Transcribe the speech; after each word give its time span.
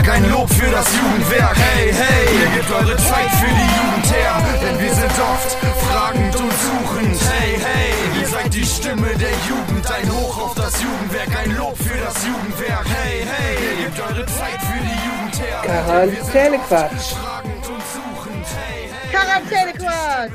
Jugendwerk, 0.00 0.16
ein 0.16 0.30
Lob 0.30 0.48
für 0.50 0.70
das 0.70 0.86
Jugendwerk. 0.96 1.56
Hey, 1.56 1.92
hey, 1.92 2.40
ihr 2.40 2.50
gebt 2.56 2.70
eure 2.70 2.96
Zeit 2.96 3.30
für 3.38 3.46
die 3.46 3.70
Jugend 3.76 4.12
her, 4.12 4.32
denn 4.62 4.80
wir 4.80 4.94
sind 4.94 5.18
oft 5.20 5.50
fragend 5.84 6.36
und 6.36 6.52
suchend. 6.52 7.20
Hey, 7.30 7.58
hey, 7.58 8.20
ihr 8.20 8.26
seid 8.26 8.54
die 8.54 8.64
Stimme 8.64 9.08
der 9.16 9.32
Jugend, 9.48 9.90
ein 9.90 10.10
Hoch 10.10 10.44
auf 10.44 10.54
das 10.54 10.82
Jugendwerk, 10.82 11.36
ein 11.36 11.56
Lob 11.56 11.76
für 11.76 11.98
das 11.98 12.26
Jugendwerk. 12.26 12.86
Hey, 12.88 13.24
hey, 13.26 13.56
ihr 13.60 13.84
gebt 13.84 14.00
eure 14.00 14.26
Zeit 14.26 14.60
für 14.62 14.80
die 14.80 14.98
Jugend 15.06 15.40
her. 15.40 15.60
Quarantänequatsch. 15.64 17.12
Fragend 17.12 17.68
und 17.68 17.82
suchend. 17.94 18.46
Hey, 18.56 18.88
hey, 18.90 19.10
Quarantänequatsch. 19.12 20.32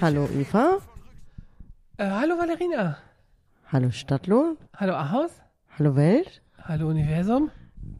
Hallo 0.00 0.28
Eva. 0.38 0.78
Äh, 1.96 2.08
hallo 2.08 2.38
Valerina. 2.38 2.98
Hallo 3.72 3.90
Stadtlohn. 3.90 4.58
Hallo 4.76 4.94
Ahaus. 4.94 5.30
Hallo 5.78 5.96
Welt. 5.96 6.42
Hallo 6.68 6.88
Universum. 6.88 7.50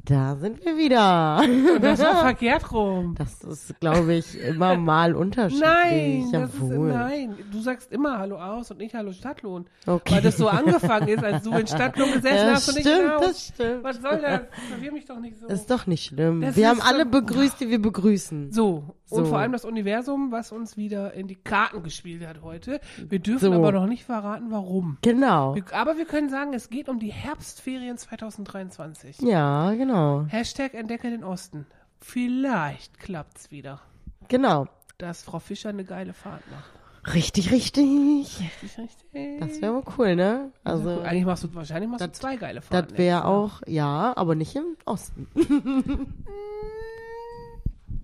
Da 0.04 0.34
sind 0.34 0.64
wir 0.64 0.76
wieder. 0.76 1.40
Und 1.76 1.82
das 1.84 2.00
war 2.00 2.16
verkehrt 2.22 2.72
rum. 2.72 3.14
Das 3.16 3.44
ist, 3.44 3.78
glaube 3.78 4.14
ich, 4.14 4.36
immer 4.40 4.76
mal 4.76 5.14
unterschiedlich. 5.14 5.62
Nein, 5.64 6.28
das 6.32 6.52
ist, 6.54 6.60
Jawohl. 6.60 6.88
nein, 6.92 7.36
du 7.52 7.60
sagst 7.60 7.92
immer 7.92 8.18
Hallo 8.18 8.36
aus 8.36 8.72
und 8.72 8.78
nicht 8.78 8.94
Hallo 8.94 9.12
Stadtlohn. 9.12 9.66
Okay. 9.86 10.14
Weil 10.16 10.22
das 10.22 10.36
so 10.38 10.48
angefangen 10.48 11.06
ist, 11.06 11.22
als 11.22 11.44
du 11.44 11.52
in 11.52 11.66
Stadtlohn 11.68 12.12
gesessen 12.12 12.36
Ja, 12.48 12.52
hast 12.52 12.68
und 12.68 12.74
nicht 12.74 12.88
stimmt, 12.88 13.12
das 13.20 13.46
stimmt. 13.46 13.84
Was 13.84 13.96
soll 14.00 14.20
das? 14.20 14.40
Verwirr 14.70 14.92
mich 14.92 15.04
doch 15.04 15.20
nicht 15.20 15.38
so. 15.38 15.46
Ist 15.46 15.70
doch 15.70 15.86
nicht 15.86 16.04
schlimm. 16.06 16.40
Das 16.40 16.56
wir 16.56 16.68
haben 16.68 16.80
alle 16.80 17.06
begrüßt, 17.06 17.60
die 17.60 17.68
wir 17.70 17.80
begrüßen. 17.80 18.50
so, 18.50 18.96
und 19.12 19.24
So. 19.24 19.30
vor 19.30 19.38
allem 19.38 19.52
das 19.52 19.64
Universum, 19.64 20.32
was 20.32 20.52
uns 20.52 20.76
wieder 20.76 21.12
in 21.14 21.28
die 21.28 21.36
Karten 21.36 21.82
gespielt 21.82 22.26
hat 22.26 22.42
heute. 22.42 22.80
Wir 23.08 23.18
dürfen 23.18 23.52
So. 23.52 23.52
aber 23.52 23.72
noch 23.72 23.86
nicht 23.86 24.04
verraten, 24.04 24.50
warum. 24.50 24.98
Genau. 25.02 25.54
Wir, 25.54 25.64
aber 25.72 25.96
wir 25.96 26.04
können 26.06 26.28
sagen, 26.30 26.52
es 26.54 26.70
geht 26.70 26.88
um 26.88 26.98
die 26.98 27.12
Herbstferien 27.12 27.96
2023. 27.98 29.20
Ja, 29.20 29.72
genau. 29.74 30.24
Hashtag 30.28 30.74
Entdecke 30.74 31.10
den 31.10 31.24
Osten. 31.24 31.66
Vielleicht 32.00 32.98
klappt's 32.98 33.50
wieder, 33.50 33.80
Genau. 34.28 34.66
dass 34.98 35.22
Frau 35.22 35.38
Fischer 35.38 35.68
eine 35.68 35.84
geile 35.84 36.12
Fahrt 36.12 36.42
macht. 36.50 37.14
Richtig, 37.14 37.50
richtig. 37.50 38.38
Richtig, 38.40 38.78
richtig. 38.78 39.40
Das 39.40 39.60
wäre 39.60 39.72
mal 39.72 39.82
cool, 39.98 40.14
ne? 40.14 40.52
Also, 40.62 40.94
Gut, 40.96 41.04
Eigentlich 41.04 41.24
machst 41.24 41.42
du 41.42 41.52
wahrscheinlich 41.54 41.90
machst 41.90 42.00
du 42.04 42.06
das- 42.08 42.18
zwei 42.18 42.36
geile 42.36 42.62
Fahrten. 42.62 42.88
das 42.90 42.98
wäre 42.98 43.24
auch, 43.24 43.60
ja, 43.66 44.12
aber 44.16 44.36
nicht 44.36 44.54
im 44.54 44.76
Osten. 44.84 45.26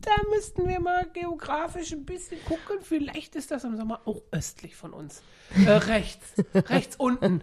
Da 0.09 0.23
müssten 0.34 0.67
wir 0.67 0.81
mal 0.81 1.06
geografisch 1.12 1.92
ein 1.92 2.06
bisschen 2.06 2.42
gucken. 2.47 2.78
Vielleicht 2.81 3.37
ist 3.37 3.51
das 3.51 3.64
im 3.64 3.77
Sommer 3.77 4.01
auch 4.06 4.23
östlich 4.31 4.75
von 4.75 4.95
uns. 4.95 5.20
Äh, 5.67 5.70
rechts. 5.70 6.33
rechts 6.55 6.97
unten. 6.97 7.42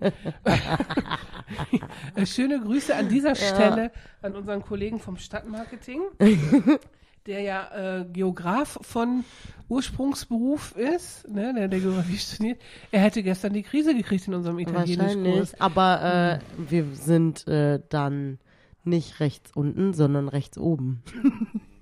Äh, 2.16 2.26
Schöne 2.26 2.60
Grüße 2.60 2.96
an 2.96 3.08
dieser 3.08 3.36
Stelle 3.36 3.92
an 4.24 4.36
unseren 4.36 4.64
Kollegen 4.64 5.00
vom 5.00 5.18
Stadtmarketing, 5.18 6.02
der 7.28 7.42
ja 7.42 8.00
äh, 8.00 8.06
Geograf 8.06 8.80
von 8.82 9.26
Ursprungsberuf 9.70 10.76
ist, 10.76 11.28
ne, 11.28 11.54
der, 11.54 11.68
der 11.68 11.80
Geografie 11.80 12.18
studiert. 12.18 12.60
Er 12.90 13.02
hätte 13.02 13.22
gestern 13.22 13.54
die 13.54 13.62
Krise 13.62 13.94
gekriegt 13.94 14.28
in 14.28 14.34
unserem 14.34 14.58
Italienischkurs. 14.58 15.62
Aber 15.62 16.40
äh, 16.42 16.70
wir 16.72 16.86
sind 16.96 17.48
äh, 17.48 17.80
dann 17.90 18.40
nicht 18.84 19.20
rechts 19.20 19.52
unten, 19.54 19.94
sondern 19.94 20.30
rechts 20.30 20.58
oben. 20.58 21.04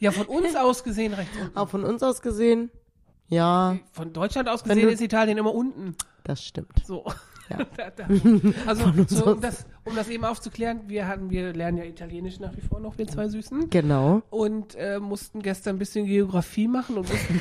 Ja, 0.00 0.10
von 0.10 0.26
uns 0.26 0.56
aus 0.56 0.82
gesehen 0.82 1.14
rechts 1.14 1.36
unten. 1.40 1.56
Auch 1.56 1.68
von 1.68 1.84
uns 1.84 2.02
aus 2.02 2.20
gesehen, 2.22 2.70
ja, 3.28 3.78
Von 3.92 4.12
Deutschland 4.12 4.48
aus 4.48 4.64
gesehen 4.64 4.82
du- 4.86 4.92
ist 4.92 5.00
Italien 5.00 5.38
immer 5.38 5.54
unten. 5.54 5.94
das 6.24 6.44
stimmt. 6.44 6.82
So. 6.84 7.04
Ja. 7.48 7.58
Da- 7.76 7.90
da. 7.90 8.06
Also, 8.66 8.84
so, 9.08 9.32
um, 9.32 9.40
das, 9.40 9.66
um 9.84 9.94
das 9.96 10.08
eben 10.08 10.24
aufzuklären, 10.24 10.82
wir 10.88 11.06
hatten, 11.08 11.30
wir 11.30 11.52
lernen 11.52 11.78
ja 11.78 11.84
Italienisch 11.84 12.38
nach 12.40 12.56
wie 12.56 12.60
vor 12.60 12.78
noch, 12.80 12.96
wir 12.98 13.06
zwei 13.08 13.28
Süßen. 13.28 13.70
Genau. 13.70 14.22
Und 14.30 14.74
äh, 14.76 14.98
mussten 15.00 15.42
gestern 15.42 15.76
ein 15.76 15.78
bisschen 15.80 16.06
Geografie 16.06 16.68
machen 16.68 16.96
und 16.96 17.08
mussten 17.08 17.40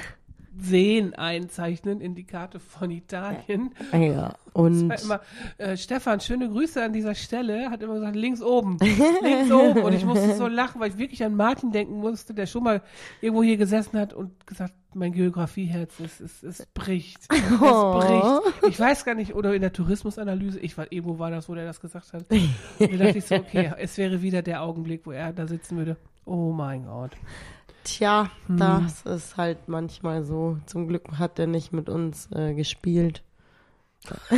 Seen 0.57 1.13
einzeichnen 1.13 2.01
in 2.01 2.15
die 2.15 2.25
Karte 2.25 2.59
von 2.59 2.91
Italien. 2.91 3.73
Ja. 3.93 4.35
Und 4.53 4.91
immer, 5.03 5.21
äh, 5.57 5.77
Stefan, 5.77 6.19
schöne 6.19 6.49
Grüße 6.49 6.83
an 6.83 6.91
dieser 6.91 7.15
Stelle, 7.15 7.69
hat 7.69 7.81
immer 7.83 7.95
gesagt, 7.95 8.15
links 8.15 8.41
oben, 8.41 8.77
links 9.21 9.51
oben. 9.51 9.83
Und 9.83 9.93
ich 9.93 10.03
musste 10.05 10.35
so 10.35 10.47
lachen, 10.47 10.81
weil 10.81 10.89
ich 10.89 10.97
wirklich 10.97 11.23
an 11.23 11.35
Martin 11.35 11.71
denken 11.71 11.99
musste, 11.99 12.33
der 12.33 12.45
schon 12.45 12.63
mal 12.63 12.81
irgendwo 13.21 13.43
hier 13.43 13.57
gesessen 13.57 13.97
hat 13.99 14.13
und 14.13 14.47
gesagt, 14.47 14.73
mein 14.93 15.11
Geografieherz, 15.13 15.99
es, 15.99 16.19
es, 16.19 16.43
es 16.43 16.65
bricht. 16.73 17.19
Es 17.29 17.39
Oh. 17.61 17.99
bricht. 17.99 18.69
Ich 18.69 18.79
weiß 18.79 19.05
gar 19.05 19.13
nicht, 19.15 19.35
oder 19.35 19.53
in 19.53 19.61
der 19.61 19.71
Tourismusanalyse, 19.71 20.59
ich 20.59 20.77
war, 20.77 20.91
irgendwo 20.91 21.19
war 21.19 21.29
das, 21.31 21.47
wo 21.47 21.55
der 21.55 21.65
das 21.65 21.79
gesagt 21.79 22.11
hat. 22.13 22.25
Und 22.29 22.49
da 22.79 23.05
dachte 23.05 23.17
ich 23.19 23.25
so, 23.25 23.35
okay, 23.35 23.71
es 23.77 23.97
wäre 23.97 24.21
wieder 24.21 24.41
der 24.41 24.63
Augenblick, 24.63 25.05
wo 25.05 25.11
er 25.11 25.31
da 25.31 25.47
sitzen 25.47 25.77
würde. 25.77 25.95
Oh 26.25 26.51
mein 26.51 26.85
Gott. 26.85 27.11
Tja, 27.84 28.29
Hm. 28.47 28.57
das 28.57 29.01
ist 29.03 29.38
halt 29.38 29.67
manchmal 29.67 30.23
so. 30.23 30.57
Zum 30.66 30.88
Glück 30.88 31.03
hat 31.17 31.38
er 31.40 31.47
nicht 31.47 31.73
mit 31.73 31.90
uns 31.90 32.29
äh, 32.31 32.53
gespielt. 32.53 33.23
da 34.29 34.38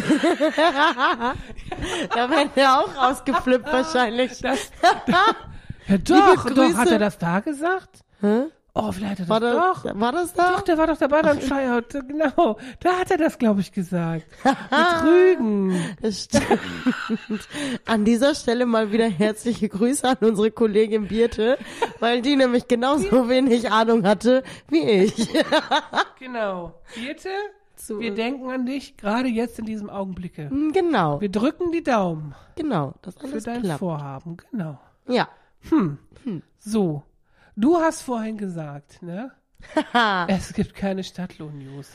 wäre 2.30 2.50
er 2.56 2.80
auch 2.80 2.96
rausgeflippt 2.96 3.68
wahrscheinlich. 3.72 4.40
Das, 4.41 4.72
ja, 5.07 5.25
doch, 5.97 6.50
doch, 6.50 6.74
hat 6.75 6.90
er 6.90 6.97
das 7.00 7.18
da 7.19 7.40
gesagt? 7.41 8.00
Hä? 8.22 8.46
Oh, 8.73 8.89
vielleicht 8.93 9.19
hat 9.19 9.27
er 9.27 9.29
War, 9.29 9.39
das 9.41 9.83
doch. 9.83 9.99
war 9.99 10.11
das 10.13 10.33
da? 10.33 10.51
Doch, 10.53 10.61
der 10.61 10.77
war 10.77 10.87
doch 10.87 10.97
dabei 10.97 11.21
beim 11.21 11.39
Tryout, 11.41 11.89
genau. 12.07 12.57
Da 12.79 12.99
hat 12.99 13.11
er 13.11 13.17
das, 13.17 13.37
glaube 13.37 13.59
ich, 13.59 13.73
gesagt. 13.73 14.25
Mit 14.45 15.03
Rügen. 15.03 15.75
Stimmt. 16.09 17.47
An 17.85 18.05
dieser 18.05 18.33
Stelle 18.33 18.65
mal 18.65 18.93
wieder 18.93 19.09
herzliche 19.09 19.67
Grüße 19.67 20.07
an 20.07 20.17
unsere 20.21 20.51
Kollegin 20.51 21.09
Birte, 21.09 21.57
weil 21.99 22.21
die 22.21 22.37
nämlich 22.37 22.69
genauso 22.69 23.27
wenig 23.27 23.69
Ahnung 23.71 24.05
hatte 24.05 24.43
wie 24.69 24.79
ich. 24.81 25.27
Genau. 26.19 26.73
Birte, 26.95 27.29
Zu- 27.75 27.99
wir 27.99 28.13
denken 28.13 28.49
an 28.51 28.65
dich, 28.67 28.95
gerade 28.95 29.27
jetzt 29.27 29.57
in 29.59 29.65
diesem 29.65 29.89
Augenblicke. 29.89 30.49
Genau, 30.71 31.19
Wir 31.19 31.29
drücken 31.29 31.71
die 31.71 31.81
Daumen 31.83 32.35
genau, 32.55 32.93
das 33.01 33.15
für 33.15 33.23
alles 33.27 33.43
dein 33.43 33.63
klappt. 33.63 33.79
Vorhaben, 33.79 34.38
genau. 34.51 34.79
Ja. 35.07 35.27
So, 36.59 37.03
du 37.56 37.78
hast 37.78 38.01
vorhin 38.01 38.38
gesagt, 38.38 39.01
ne? 39.01 39.31
es 40.28 40.53
gibt 40.53 40.73
keine 40.75 41.03
Stadtlohn-News. 41.03 41.89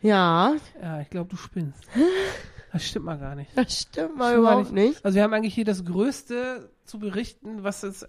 Ja, 0.00 0.54
Ja, 0.82 1.00
ich 1.00 1.10
glaube, 1.10 1.30
du 1.30 1.36
spinnst. 1.36 1.84
Das 2.72 2.86
stimmt 2.88 3.04
mal 3.04 3.18
gar 3.18 3.34
nicht. 3.34 3.50
das 3.54 3.80
stimmt 3.82 4.16
mal 4.16 4.30
Stimmt 4.30 4.40
überhaupt 4.40 4.72
nicht. 4.72 5.04
Also 5.04 5.16
wir 5.16 5.22
haben 5.24 5.34
eigentlich 5.34 5.54
hier 5.54 5.66
das 5.66 5.84
Größte 5.84 6.70
zu 6.86 6.98
berichten, 6.98 7.62
was 7.64 7.82
es 7.82 8.06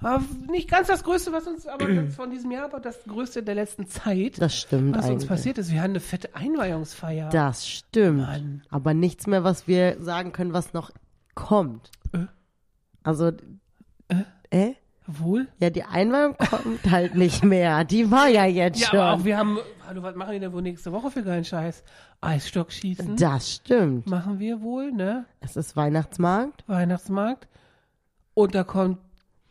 Ah, 0.00 0.20
nicht 0.48 0.70
ganz 0.70 0.86
das 0.86 1.02
Größte, 1.02 1.32
was 1.32 1.48
uns 1.48 1.66
aber 1.66 1.90
jetzt 1.90 2.14
von 2.16 2.30
diesem 2.30 2.52
Jahr, 2.52 2.66
aber 2.66 2.78
das 2.78 3.02
Größte 3.04 3.42
der 3.42 3.56
letzten 3.56 3.88
Zeit, 3.88 4.40
Das 4.40 4.56
stimmt 4.56 4.94
was 4.94 5.06
uns 5.06 5.10
eigentlich. 5.14 5.28
passiert 5.28 5.58
ist. 5.58 5.72
Wir 5.72 5.80
hatten 5.80 5.90
eine 5.92 6.00
fette 6.00 6.36
Einweihungsfeier. 6.36 7.28
Das 7.30 7.66
stimmt. 7.66 8.18
Mann. 8.20 8.62
Aber 8.70 8.94
nichts 8.94 9.26
mehr, 9.26 9.42
was 9.42 9.66
wir 9.66 9.96
sagen 10.00 10.30
können, 10.30 10.52
was 10.52 10.72
noch 10.72 10.92
kommt. 11.34 11.90
Äh? 12.12 12.26
Also, 13.02 13.32
Äh? 14.06 14.22
äh? 14.50 14.74
Wohl? 15.06 15.46
Ja, 15.60 15.70
die 15.70 15.84
Einweihung 15.84 16.36
kommt 16.36 16.90
halt 16.90 17.14
nicht 17.14 17.44
mehr. 17.44 17.84
Die 17.84 18.10
war 18.10 18.28
ja 18.28 18.44
jetzt 18.44 18.80
Ja, 18.80 18.86
schon. 18.88 18.98
aber 18.98 19.20
auch 19.20 19.24
wir 19.24 19.36
haben, 19.38 19.58
hallo, 19.86 20.02
was 20.02 20.16
machen 20.16 20.32
wir 20.32 20.40
denn 20.40 20.52
wohl 20.52 20.62
nächste 20.62 20.90
Woche 20.92 21.10
für 21.10 21.22
geilen 21.22 21.44
Scheiß? 21.44 21.82
Eisstockschießen 22.20 23.16
das 23.16 23.52
stimmt. 23.52 24.06
machen 24.08 24.38
wir 24.38 24.62
wohl, 24.62 24.90
ne? 24.92 25.24
Es 25.40 25.56
ist 25.56 25.76
Weihnachtsmarkt. 25.76 26.64
Weihnachtsmarkt. 26.66 27.46
Und 28.34 28.54
da 28.54 28.64
kommt 28.64 28.98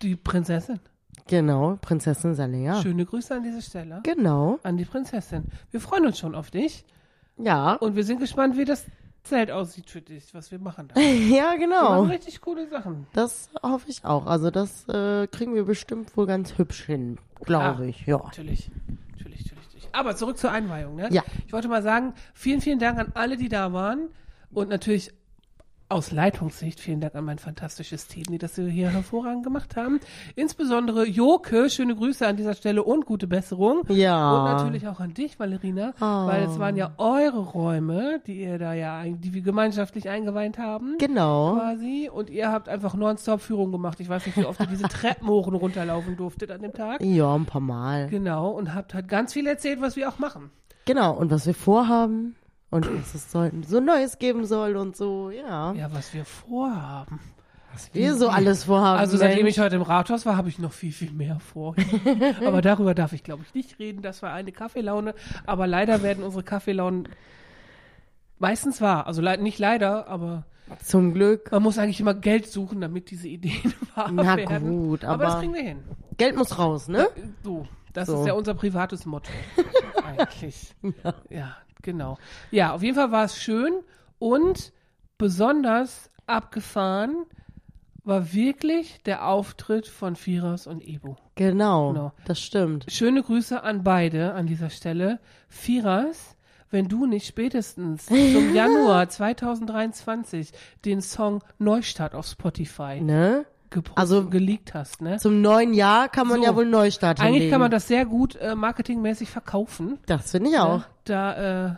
die 0.01 0.15
Prinzessin. 0.15 0.79
Genau, 1.27 1.77
Prinzessin 1.81 2.35
Salea. 2.35 2.81
Schöne 2.81 3.05
Grüße 3.05 3.33
an 3.33 3.43
dieser 3.43 3.61
Stelle. 3.61 4.01
Genau. 4.03 4.59
An 4.63 4.77
die 4.77 4.85
Prinzessin. 4.85 5.45
Wir 5.71 5.79
freuen 5.79 6.05
uns 6.05 6.19
schon 6.19 6.35
auf 6.35 6.51
dich. 6.51 6.85
Ja. 7.37 7.73
Und 7.75 7.95
wir 7.95 8.03
sind 8.03 8.19
gespannt, 8.19 8.57
wie 8.57 8.65
das 8.65 8.85
Zelt 9.25 9.51
aussieht 9.51 9.89
für 9.89 10.01
dich, 10.01 10.33
was 10.33 10.51
wir 10.51 10.59
machen 10.59 10.87
da. 10.87 10.99
ja, 11.01 11.05
Wir 11.05 11.41
machen 11.41 11.59
genau. 11.59 12.03
richtig 12.03 12.41
coole 12.41 12.67
Sachen. 12.67 13.07
Das 13.13 13.49
hoffe 13.61 13.89
ich 13.89 14.05
auch. 14.05 14.27
Also 14.27 14.51
das 14.51 14.87
äh, 14.87 15.27
kriegen 15.27 15.55
wir 15.55 15.65
bestimmt 15.65 16.15
wohl 16.15 16.27
ganz 16.27 16.57
hübsch 16.57 16.85
hin, 16.85 17.17
glaube 17.41 17.87
ich. 17.87 18.05
Ja. 18.05 18.17
Natürlich. 18.17 18.69
Natürlich, 19.11 19.11
natürlich, 19.11 19.51
natürlich. 19.51 19.89
Aber 19.93 20.15
zurück 20.15 20.37
zur 20.37 20.51
Einweihung, 20.51 20.95
ne? 20.95 21.09
Ja. 21.11 21.23
Ich 21.45 21.53
wollte 21.53 21.67
mal 21.67 21.81
sagen, 21.81 22.13
vielen, 22.33 22.61
vielen 22.61 22.79
Dank 22.79 22.99
an 22.99 23.11
alle, 23.15 23.35
die 23.35 23.49
da 23.49 23.73
waren. 23.73 24.09
Und 24.51 24.69
natürlich 24.69 25.11
aus 25.87 26.11
Leitungssicht 26.11 26.79
vielen 26.79 26.99
Dank 26.99 27.13
an 27.15 27.25
mein 27.25 27.37
fantastisches 27.37 28.07
Team, 28.07 28.23
die 28.29 28.37
das 28.39 28.55
hier 28.55 28.89
hervorragend 28.89 29.43
gemacht 29.43 29.75
haben. 29.75 29.99
Insbesondere 30.35 31.05
Joke, 31.05 31.69
schöne 31.69 31.95
Grüße 31.95 32.25
an 32.25 32.37
dieser 32.37 32.55
Stelle 32.55 32.83
und 32.83 33.05
gute 33.05 33.27
Besserung. 33.27 33.83
Ja. 33.89 34.31
Und 34.37 34.45
natürlich 34.45 34.87
auch 34.87 34.99
an 34.99 35.13
dich, 35.13 35.39
Valerina, 35.39 35.93
Oh. 36.01 36.27
weil 36.27 36.43
es 36.43 36.57
waren 36.57 36.75
ja 36.75 36.93
eure 36.97 37.39
Räume, 37.39 38.19
die 38.25 38.41
ihr 38.41 38.57
da 38.57 38.73
ja, 38.73 39.03
die 39.03 39.33
wir 39.33 39.41
gemeinschaftlich 39.41 40.09
eingeweint 40.09 40.57
haben. 40.57 40.97
Genau. 40.97 41.53
Quasi. 41.55 42.09
Und 42.11 42.29
ihr 42.31 42.51
habt 42.51 42.67
einfach 42.67 42.95
Nonstop-Führung 42.95 43.71
gemacht. 43.71 43.99
Ich 43.99 44.09
weiß 44.09 44.25
nicht, 44.25 44.37
wie 44.37 44.45
oft 44.45 44.59
ihr 44.59 44.67
diese 44.67 44.83
Treppen 44.89 45.27
hoch 45.27 45.47
und 45.47 45.55
runterlaufen 45.55 46.17
durftet 46.17 46.49
an 46.49 46.61
dem 46.61 46.73
Tag. 46.73 47.01
Ja, 47.01 47.35
ein 47.35 47.45
paar 47.45 47.61
Mal. 47.61 48.07
Genau, 48.09 48.49
und 48.49 48.73
habt 48.73 48.93
halt 48.95 49.07
ganz 49.07 49.33
viel 49.33 49.45
erzählt, 49.45 49.81
was 49.81 49.95
wir 49.95 50.09
auch 50.09 50.17
machen. 50.17 50.49
Genau. 50.85 51.13
Und 51.15 51.31
was 51.31 51.45
wir 51.45 51.53
vorhaben 51.53 52.35
und 52.75 52.99
was 53.01 53.15
es 53.15 53.31
soll, 53.31 53.51
so 53.67 53.79
Neues 53.79 54.19
geben 54.19 54.45
soll 54.45 54.75
und 54.75 54.95
so. 54.95 55.29
Ja. 55.31 55.73
Ja, 55.73 55.91
was 55.93 56.13
wir 56.13 56.25
vorhaben. 56.25 57.19
Was 57.73 57.93
wir 57.93 58.15
so 58.15 58.29
alles 58.29 58.63
vorhaben. 58.65 58.99
Also 58.99 59.17
seitdem 59.17 59.43
Mensch. 59.43 59.57
ich 59.57 59.59
heute 59.63 59.75
im 59.75 59.81
Rathaus 59.81 60.25
war, 60.25 60.37
habe 60.37 60.47
ich 60.49 60.59
noch 60.59 60.71
viel, 60.71 60.91
viel 60.93 61.11
mehr 61.11 61.39
vor. 61.39 61.75
aber 62.45 62.61
darüber 62.61 62.93
darf 62.93 63.11
ich, 63.11 63.23
glaube 63.23 63.43
ich, 63.45 63.53
nicht 63.53 63.79
reden. 63.79 64.01
Das 64.01 64.21
war 64.21 64.31
eine 64.31 64.51
Kaffeelaune. 64.53 65.13
Aber 65.45 65.67
leider 65.67 66.01
werden 66.01 66.23
unsere 66.23 66.41
Kaffeelaunen 66.43 67.09
meistens 68.39 68.79
wahr. 68.81 69.07
Also 69.07 69.21
le 69.21 69.37
nicht 69.37 69.59
leider, 69.59 70.07
aber 70.07 70.45
Zum 70.83 71.13
Glück. 71.13 71.51
man 71.51 71.63
muss 71.63 71.77
eigentlich 71.77 71.99
immer 71.99 72.13
Geld 72.13 72.47
suchen, 72.47 72.79
damit 72.81 73.11
diese 73.11 73.27
Ideen 73.27 73.73
wahr 73.95 74.09
Na 74.11 74.37
werden. 74.37 74.69
gut, 74.69 75.03
aber 75.03 75.23
das 75.23 75.33
aber- 75.33 75.41
kriegen 75.41 75.53
wir 75.53 75.63
hin. 75.63 75.79
Geld 76.17 76.37
muss 76.37 76.57
raus, 76.57 76.87
ne? 76.87 77.07
So, 77.43 77.67
das 77.91 78.07
So. 78.07 78.21
ist 78.21 78.27
ja 78.27 78.33
unser 78.33 78.53
privates 78.53 79.05
Motto. 79.05 79.29
eigentlich. 80.05 80.73
Ja. 81.29 81.57
Genau. 81.85 82.17
Ja, 82.51 82.73
auf 82.73 82.83
jeden 82.83 82.95
Fall 82.95 83.11
war 83.13 83.23
es 83.23 83.37
schön 83.37 83.73
und 84.19 84.73
besonders 85.17 86.09
abgefahren 86.27 87.15
war 88.03 88.33
wirklich 88.33 89.01
der 89.03 89.25
Auftritt 89.27 89.87
von 89.87 90.15
Firas 90.15 90.67
und 90.67 90.85
Ebo. 90.87 91.15
Genau, 91.35 91.91
Genau. 91.93 92.11
das 92.25 92.39
stimmt. 92.39 92.85
Schöne 92.91 93.23
Grüße 93.23 93.63
an 93.63 93.83
beide 93.83 94.33
an 94.33 94.45
dieser 94.45 94.69
Stelle. 94.69 95.19
Firas, 95.47 96.35
wenn 96.69 96.87
du 96.87 97.05
nicht 97.07 97.25
spätestens 97.25 98.05
zum 98.07 98.53
Januar 98.53 99.09
2023 99.09 100.51
den 100.85 101.01
Song 101.01 101.43
Neustart 101.57 102.13
auf 102.13 102.27
Spotify 102.27 102.99
Ne? 103.01 103.45
Also- 103.95 104.25
geleakt 104.29 104.73
hast, 104.73 105.01
ne? 105.01 105.17
Zum 105.17 105.41
neuen 105.41 105.73
Jahr 105.73 106.07
kann 106.09 106.27
man 106.27 106.39
So. 106.39 106.45
ja 106.45 106.55
wohl 106.55 106.65
Neustart 106.65 107.19
Eigentlich 107.19 107.33
hinlegen. 107.33 107.51
kann 107.51 107.61
man 107.61 107.71
das 107.71 107.87
sehr 107.87 108.05
gut 108.05 108.35
äh, 108.35 108.55
marketingmäßig 108.55 109.29
verkaufen. 109.29 109.99
Das 110.05 110.31
finde 110.31 110.49
ich 110.51 110.57
auch. 110.59 110.77
Ne? 110.79 110.85
Da 111.05 111.65
äh, 111.67 111.75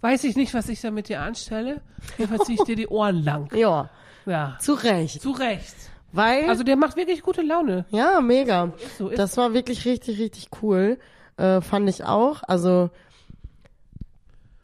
weiß 0.00 0.24
ich 0.24 0.36
nicht, 0.36 0.54
was 0.54 0.68
ich 0.68 0.80
da 0.80 0.90
mit 0.90 1.08
dir 1.08 1.20
anstelle. 1.20 1.80
Jedenfalls 2.18 2.44
ziehe 2.44 2.58
ich 2.58 2.64
dir 2.64 2.76
die 2.76 2.88
Ohren 2.88 3.22
lang. 3.22 3.48
Ja, 3.56 3.90
Ja. 4.26 4.56
zu 4.60 4.74
Recht. 4.74 5.20
Zu 5.22 5.32
Recht. 5.32 5.74
Weil, 6.12 6.48
Also 6.48 6.62
der 6.62 6.76
macht 6.76 6.96
wirklich 6.96 7.22
gute 7.22 7.42
Laune. 7.42 7.84
ja, 7.90 8.20
mega. 8.20 8.72
Ist 8.84 8.98
so, 8.98 9.08
ist 9.08 9.18
Das 9.18 9.36
war 9.36 9.52
wirklich 9.52 9.84
richtig, 9.84 10.18
richtig 10.20 10.48
cool. 10.62 10.98
Äh, 11.36 11.60
fand 11.60 11.88
ich 11.90 12.04
auch. 12.04 12.42
Also, 12.46 12.90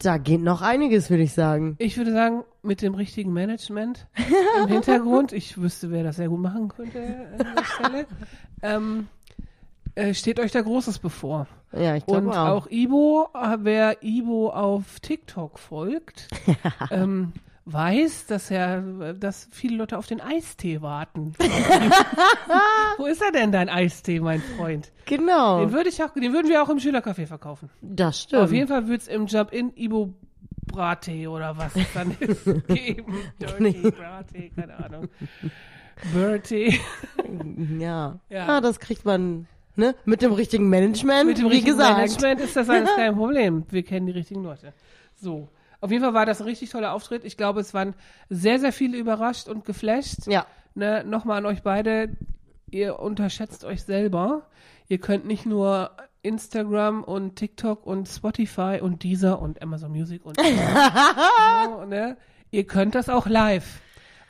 da 0.03 0.17
geht 0.17 0.41
noch 0.41 0.61
einiges, 0.61 1.09
würde 1.09 1.23
ich 1.23 1.33
sagen. 1.33 1.75
Ich 1.79 1.97
würde 1.97 2.11
sagen, 2.11 2.43
mit 2.63 2.81
dem 2.81 2.93
richtigen 2.95 3.33
Management 3.33 4.07
im 4.61 4.67
Hintergrund, 4.67 5.31
ich 5.31 5.59
wüsste, 5.61 5.91
wer 5.91 6.03
das 6.03 6.17
sehr 6.17 6.29
gut 6.29 6.39
machen 6.39 6.69
könnte 6.69 6.99
an 7.37 7.55
der 7.55 7.63
Stelle, 7.63 8.07
ähm, 8.61 9.07
äh, 9.95 10.13
steht 10.13 10.39
euch 10.39 10.51
da 10.51 10.61
Großes 10.61 10.99
bevor. 10.99 11.47
Ja, 11.73 11.95
ich 11.95 12.07
Und 12.07 12.23
glaube 12.31 12.39
auch. 12.39 12.65
auch. 12.65 12.71
Ibo, 12.71 13.27
äh, 13.33 13.57
wer 13.59 14.03
Ibo 14.03 14.49
auf 14.49 14.99
TikTok 14.99 15.59
folgt, 15.59 16.27
ähm, 16.91 17.33
weiß, 17.71 18.25
dass 18.27 18.51
er, 18.51 19.13
dass 19.13 19.47
viele 19.51 19.77
Leute 19.77 19.97
auf 19.97 20.07
den 20.07 20.21
Eistee 20.21 20.81
warten. 20.81 21.33
Wo 22.97 23.05
ist 23.05 23.21
er 23.21 23.31
denn, 23.31 23.51
dein 23.51 23.69
Eistee, 23.69 24.19
mein 24.19 24.41
Freund? 24.41 24.91
Genau. 25.05 25.61
Den 25.61 25.73
würde 25.73 25.89
ich 25.89 26.03
auch, 26.03 26.13
den 26.13 26.33
würden 26.33 26.49
wir 26.49 26.63
auch 26.63 26.69
im 26.69 26.79
Schülercafé 26.79 27.25
verkaufen. 27.27 27.69
Das 27.81 28.21
stimmt. 28.21 28.43
Auf 28.43 28.51
jeden 28.51 28.67
Fall 28.67 28.87
wird 28.87 29.01
es 29.01 29.07
im 29.07 29.25
Job 29.25 29.51
in 29.51 29.75
Ibo 29.75 30.13
Brattee 30.71 31.27
oder 31.27 31.57
was 31.57 31.75
es 31.75 31.91
dann 31.93 32.11
ist 32.19 32.45
geben. 32.67 33.13
Dirty 33.39 33.91
Brattee, 33.91 34.51
keine 34.55 34.83
Ahnung. 34.83 35.07
Bertie. 36.13 36.79
Ja. 37.79 38.19
Ja. 38.29 38.47
ja. 38.47 38.61
das 38.61 38.79
kriegt 38.79 39.05
man, 39.05 39.47
ne? 39.75 39.95
Mit 40.05 40.21
dem 40.21 40.33
richtigen 40.33 40.67
Management, 40.67 41.27
Mit 41.27 41.37
dem 41.37 41.47
richtigen 41.47 41.77
gesagt. 41.77 41.97
Management 41.97 42.41
ist 42.41 42.55
das 42.55 42.69
alles 42.69 42.89
kein 42.95 43.15
Problem. 43.15 43.63
Wir 43.69 43.83
kennen 43.83 44.07
die 44.07 44.11
richtigen 44.11 44.43
Leute. 44.43 44.73
So. 45.15 45.47
Auf 45.81 45.91
jeden 45.91 46.03
Fall 46.03 46.13
war 46.13 46.25
das 46.25 46.39
ein 46.39 46.47
richtig 46.47 46.69
toller 46.69 46.93
Auftritt. 46.93 47.25
Ich 47.25 47.37
glaube, 47.37 47.59
es 47.59 47.73
waren 47.73 47.95
sehr, 48.29 48.59
sehr 48.59 48.71
viele 48.71 48.97
überrascht 48.97 49.47
und 49.47 49.65
geflasht. 49.65 50.27
Ja. 50.27 50.45
Ne, 50.75 51.03
Nochmal 51.03 51.39
an 51.39 51.45
euch 51.47 51.63
beide. 51.63 52.15
Ihr 52.69 52.99
unterschätzt 52.99 53.65
euch 53.65 53.83
selber. 53.83 54.47
Ihr 54.87 54.99
könnt 54.99 55.25
nicht 55.25 55.45
nur 55.45 55.91
Instagram 56.21 57.03
und 57.03 57.35
TikTok 57.35 57.85
und 57.85 58.07
Spotify 58.07 58.79
und 58.81 59.03
Deezer 59.03 59.41
und 59.41 59.61
Amazon 59.61 59.91
Music 59.91 60.23
und 60.23 60.37
so, 61.65 61.85
ne? 61.85 62.15
Ihr 62.51 62.65
könnt 62.67 62.95
das 62.95 63.09
auch 63.09 63.27
live. 63.27 63.81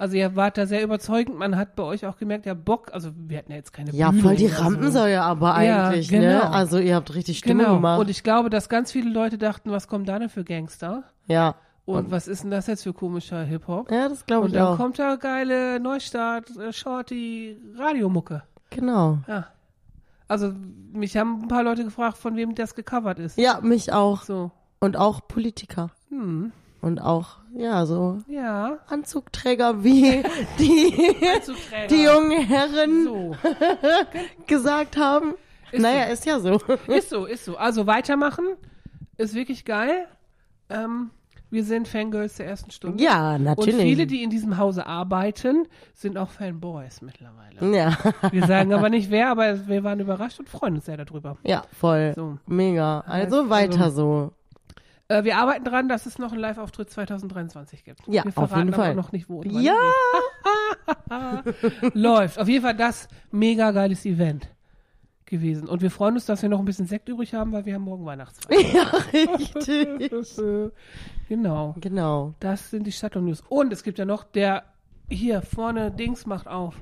Also 0.02 0.16
ihr 0.18 0.36
wart 0.36 0.58
da 0.58 0.66
sehr 0.66 0.82
überzeugend. 0.84 1.38
Man 1.38 1.56
hat 1.58 1.76
bei 1.76 1.84
euch 1.84 2.08
auch 2.08 2.18
gemerkt, 2.18 2.48
ja 2.48 2.56
Bock. 2.56 2.92
Also 2.92 3.12
wir 3.16 3.38
hatten 3.38 3.52
ja 3.52 3.58
jetzt 3.58 3.72
keine 3.72 3.92
Ja, 3.92 4.10
Bühne 4.10 4.24
voll 4.24 4.36
die 4.36 4.46
oder 4.48 4.56
so. 4.56 4.64
Rampensäue 4.64 5.22
aber 5.22 5.62
Ja, 5.64 5.90
eigentlich, 5.90 6.10
genau. 6.10 6.26
ne? 6.26 6.50
Also 6.50 6.80
ihr 6.80 6.96
habt 6.96 7.14
richtig 7.14 7.38
Stimme 7.38 7.64
Genau. 7.66 7.76
gemacht. 7.76 8.00
Und 8.00 8.10
ich 8.10 8.24
glaube, 8.24 8.50
dass 8.50 8.68
ganz 8.68 8.92
viele 8.92 9.12
Leute 9.12 9.38
dachten, 9.38 9.70
was 9.70 9.88
kommt 9.88 10.10
da 10.10 10.18
denn 10.18 10.30
für 10.30 10.44
Gangster? 10.44 11.04
ja. 11.28 11.56
Und, 11.86 12.10
was 12.10 12.28
ist 12.28 12.44
denn 12.44 12.52
das 12.52 12.68
jetzt 12.68 12.84
für 12.84 12.94
komischer 12.94 13.44
Hip-Hop? 13.44 13.92
Ja, 13.92 14.08
das 14.08 14.26
glaube 14.26 14.46
Und 14.46 14.52
ich 14.52 14.54
dann 14.54 14.68
auch. 14.68 14.78
kommt 14.78 14.98
da 14.98 15.16
geile 15.18 15.80
Neustart, 15.80 16.50
äh, 16.56 16.72
Shorty, 16.72 17.58
Radiomucke. 17.78 18.44
Genau. 18.70 19.18
Ja. 19.28 19.48
Also, 20.28 20.54
mich 20.94 21.18
haben 21.18 21.42
ein 21.42 21.48
paar 21.48 21.64
Leute 21.64 21.84
gefragt, 21.84 22.18
von 22.18 22.36
wem 22.38 22.56
das 22.56 22.76
gecovert 22.76 23.20
ist. 23.20 23.38
Ja, 23.38 23.60
mich 23.62 23.92
auch. 23.92 24.22
So. 24.22 24.52
Und 24.80 24.96
auch 24.96 25.28
Politiker. 25.28 25.90
Hm. 26.10 26.52
Und 26.82 27.02
auch, 27.02 27.38
ja, 27.54 27.86
so 27.86 28.20
Ja. 28.28 28.80
Anzugträger 28.88 29.84
wie 29.84 30.24
die, 30.60 31.16
Anzugträger. 31.36 31.88
die 31.88 32.04
jungen 32.04 32.46
Herren 32.46 33.04
So. 33.06 33.36
gesagt 34.48 34.98
haben. 34.98 35.34
Ist 35.72 35.82
naja, 35.82 36.04
ist 36.06 36.26
ja 36.26 36.40
so. 36.40 36.60
Ist 36.88 37.10
so, 37.10 37.26
ist 37.26 37.46
so. 37.46 37.56
Also 37.58 37.88
weitermachen. 37.88 38.46
Ist 39.18 39.34
wirklich 39.36 39.64
geil. 39.66 40.06
Ähm, 40.70 41.12
wir 41.50 41.64
sind 41.64 41.88
Fangirls 41.88 42.36
der 42.36 42.48
ersten 42.48 42.72
Stunde. 42.72 43.02
Ja, 43.04 43.36
Und 43.36 43.44
natürlich. 43.44 43.82
viele, 43.82 44.08
die 44.08 44.24
in 44.24 44.30
diesem 44.30 44.58
Hause 44.58 44.86
arbeiten, 44.86 45.68
sind 45.94 46.18
auch 46.18 46.30
Fanboys 46.30 47.02
mittlerweile. 47.02 47.78
ja, 47.78 47.98
Wir 48.32 48.48
sagen 48.48 48.74
aber 48.74 48.90
nicht 48.90 49.12
wer, 49.12 49.30
aber 49.30 49.68
wir 49.68 49.84
waren 49.84 50.00
überrascht 50.00 50.40
und 50.40 50.48
freuen 50.50 50.76
uns 50.76 50.86
sehr 50.86 50.98
darüber. 50.98 51.38
ja, 51.44 51.64
voll. 51.78 52.14
So. 52.16 52.38
Mega. 52.48 53.02
Also 53.02 53.38
Also- 53.40 53.50
weiter 53.50 53.92
so. 53.92 54.32
Äh, 55.12 55.24
wir 55.24 55.38
arbeiten 55.38 55.66
dran, 55.66 55.90
dass 55.90 56.06
es 56.06 56.18
noch 56.18 56.32
einen 56.32 56.42
Live-Auftritt 56.42 56.90
2023 56.90 57.84
gibt. 57.84 58.00
Ja, 58.08 58.24
wir 58.24 58.30
auf 58.30 58.34
verraten 58.34 58.60
jeden 58.60 58.74
aber 58.74 58.84
Fall. 58.84 58.96
noch 58.96 59.12
nicht 59.12 59.30
wo. 59.30 59.40
und 59.42 59.54
wann. 59.54 59.62
Ja, 59.62 59.76
Läuft. 61.94 62.40
Auf 62.40 62.48
jeden 62.48 62.64
Fall 62.64 62.76
das 62.76 63.08
mega 63.32 63.72
geiles 63.72 64.06
Event 64.06 64.48
gewesen. 65.26 65.68
Und 65.68 65.82
wir 65.82 65.92
freuen 65.92 66.16
uns, 66.16 66.26
dass 66.26 66.42
wir 66.42 66.50
noch 66.50 66.60
ein 66.60 66.66
bisschen 66.66 66.88
Sekt 66.88 67.10
übrig 67.10 67.34
haben, 67.34 67.52
weil 67.52 67.66
wir 67.66 67.76
haben 67.76 67.84
morgen 67.84 68.06
Weihnachtsfeier. 68.06 68.60
ja, 68.74 68.84
richtig. 69.14 70.12
genau. 71.30 71.76
Genau. 71.80 72.34
Das 72.40 72.70
sind 72.70 72.86
die 72.86 72.92
Shutdown 72.92 73.26
News. 73.26 73.44
Und 73.50 73.74
es 73.74 73.84
gibt 73.84 73.98
ja 74.00 74.06
noch 74.06 74.24
der 74.24 74.64
hier 75.10 75.42
vorne 75.42 75.92
Dings 75.92 76.26
macht 76.26 76.48
auf. 76.48 76.76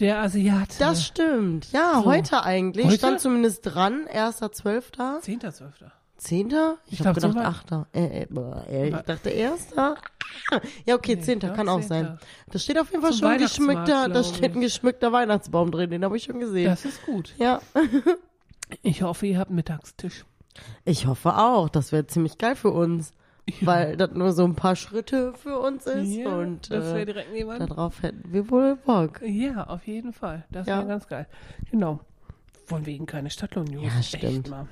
Der 0.00 0.18
Asiate. 0.20 0.74
Das 0.78 1.04
stimmt. 1.04 1.72
Ja, 1.72 2.00
So. 2.02 2.04
heute 2.04 2.42
eigentlich. 2.42 2.86
Heute? 2.86 2.98
Stand 2.98 3.20
zumindest 3.20 3.62
dran. 3.62 4.06
1.12. 4.12 4.92
10.12. 5.22 5.62
Zehnter? 6.18 6.76
Ich, 6.86 7.00
Ich 7.00 7.06
hab 7.06 7.14
glaub, 7.16 7.20
so 7.22 7.28
gedacht 7.38 7.44
weit. 7.46 7.46
Achter. 7.46 7.86
Äh, 7.94 8.22
äh, 8.24 8.26
äh, 8.70 8.88
ich 8.88 8.94
dachte 8.96 9.30
Erster. 9.30 9.96
Ja, 10.84 10.94
okay, 10.96 11.16
Nee, 11.16 11.22
Zehnter, 11.22 11.50
kann 11.50 11.68
auch 11.70 11.80
sein. 11.82 12.04
Zehnter. 12.04 12.18
Da 12.52 12.58
steht 12.58 12.78
auf 12.78 12.90
jeden 12.90 13.00
Fall 13.02 13.12
Zum 13.12 13.20
schon 13.20 13.28
ein 13.30 13.38
geschmückter, 13.38 14.08
da 14.10 14.22
steht 14.22 14.54
ein 14.54 14.60
geschmückter 14.60 15.10
Weihnachtsbaum 15.10 15.70
drin, 15.70 15.88
den 15.90 16.04
habe 16.04 16.18
ich 16.18 16.24
schon 16.24 16.38
gesehen. 16.38 16.66
Das 16.66 16.84
ist 16.84 17.04
gut. 17.06 17.34
Ja. 17.38 17.60
Ich 18.82 19.00
hoffe, 19.02 19.26
ihr 19.26 19.38
habt 19.38 19.48
einen 19.48 19.56
Mittagstisch. 19.56 20.26
Ich 20.84 21.06
hoffe 21.06 21.38
auch. 21.38 21.70
Das 21.70 21.90
wäre 21.90 22.06
ziemlich 22.06 22.36
geil 22.36 22.54
für 22.54 22.70
uns. 22.70 23.14
Weil 23.62 23.96
das 23.96 24.10
nur 24.12 24.32
so 24.32 24.44
ein 24.44 24.54
paar 24.56 24.76
Schritte 24.76 25.32
für 25.32 25.58
uns 25.58 25.86
ist. 25.86 26.06
Ja, 26.06 26.28
und 26.36 26.70
äh, 26.70 27.06
darauf 27.58 28.02
hätten 28.02 28.30
wir 28.30 28.50
wohl 28.50 28.76
Bock. 28.76 29.22
Ja, 29.22 29.64
auf 29.68 29.86
jeden 29.86 30.12
Fall. 30.12 30.44
Das 30.50 30.66
Ja. 30.66 30.76
wäre 30.80 30.86
ganz 30.88 31.08
geil. 31.08 31.26
Genau. 31.70 32.00
Von 32.66 32.84
wegen 32.84 33.06
keine 33.06 33.30
Stadtlohn-News. 33.30 33.84
Ja, 33.84 34.02
stimmt. 34.02 34.24
Echt 34.24 34.50
mal. 34.50 34.66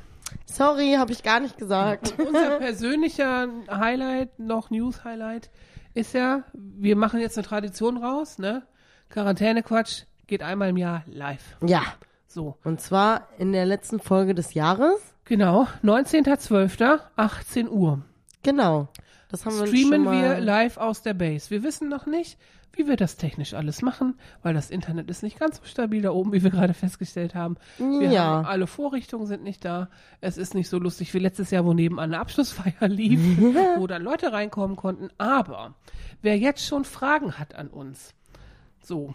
Sorry, 0.45 0.95
habe 0.99 1.12
ich 1.12 1.23
gar 1.23 1.40
nicht 1.40 1.59
gesagt. 1.59 2.14
Unser 2.18 2.59
persönlicher 2.59 3.49
Highlight, 3.71 4.38
noch 4.38 4.71
News-Highlight, 4.71 5.50
ist 5.95 6.14
ja, 6.14 6.45
wir 6.52 6.97
machen 6.97 7.21
jetzt 7.21 7.37
eine 7.38 7.47
Tradition 7.47 7.97
raus, 7.97 8.38
ne? 8.38 8.66
Quarantäne-Quatsch 9.09 10.02
geht 10.26 10.42
einmal 10.42 10.71
im 10.71 10.76
Jahr 10.76 11.02
live. 11.06 11.56
ja. 11.62 11.83
So. 12.28 12.59
Und 12.64 12.83
zwar 12.83 13.28
in 13.38 13.52
der 13.52 13.64
letzten 13.64 13.99
Folge 13.99 14.35
des 14.35 14.52
Jahres. 14.52 15.00
Genau. 15.25 15.68
19.12., 15.83 17.00
18 17.16 17.71
Uhr. 17.71 18.02
Genau. 18.42 18.88
Das 19.30 19.47
haben 19.47 19.54
wir 19.54 19.62
uns 19.62 19.71
schon 19.71 19.78
Streamen 19.78 20.04
mal 20.04 20.37
wir 20.37 20.40
live 20.40 20.76
aus 20.76 21.00
der 21.00 21.14
Base. 21.14 21.50
Wir 21.50 21.62
wissen 21.62 21.88
noch 21.88 22.04
nicht, 22.04 22.38
wie 22.76 22.87
wir 22.87 22.97
das 22.97 23.16
technisch 23.16 23.54
alles 23.54 23.83
machen, 23.83 24.18
weil 24.42 24.54
das 24.54 24.71
Internet 24.71 25.11
ist 25.11 25.23
nicht 25.23 25.38
ganz 25.40 25.56
so 25.59 25.64
stabil 25.64 26.02
da 26.02 26.11
oben, 26.11 26.33
wie 26.33 26.42
wir 26.42 26.50
gerade 26.50 26.75
festgestellt 26.75 27.35
haben. 27.35 27.56
Wir 27.78 28.11
Ja. 28.11 28.25
haben 28.25 28.47
alle 28.47 28.66
Vorrichtungen 28.66 29.26
sind 29.26 29.42
nicht 29.42 29.64
da. 29.64 29.88
Es 30.21 30.37
ist 30.37 30.54
nicht 30.54 30.68
so 30.68 30.78
lustig 30.78 31.12
wie 31.14 31.18
letztes 31.18 31.50
Jahr, 31.50 31.64
wo 31.64 31.73
nebenan 31.73 32.04
eine 32.12 32.21
Abschlussfeier 32.21 32.87
lief, 32.88 33.21
wo 33.78 33.87
dann 33.87 34.02
Leute 34.02 34.33
reinkommen 34.33 34.76
konnten. 34.76 35.09
Aber 35.18 35.75
wer 36.23 36.38
jetzt 36.38 36.64
schon 36.64 36.85
Fragen 36.85 37.38
hat 37.38 37.54
an 37.54 37.68
uns, 37.68 38.12
so, 38.83 39.14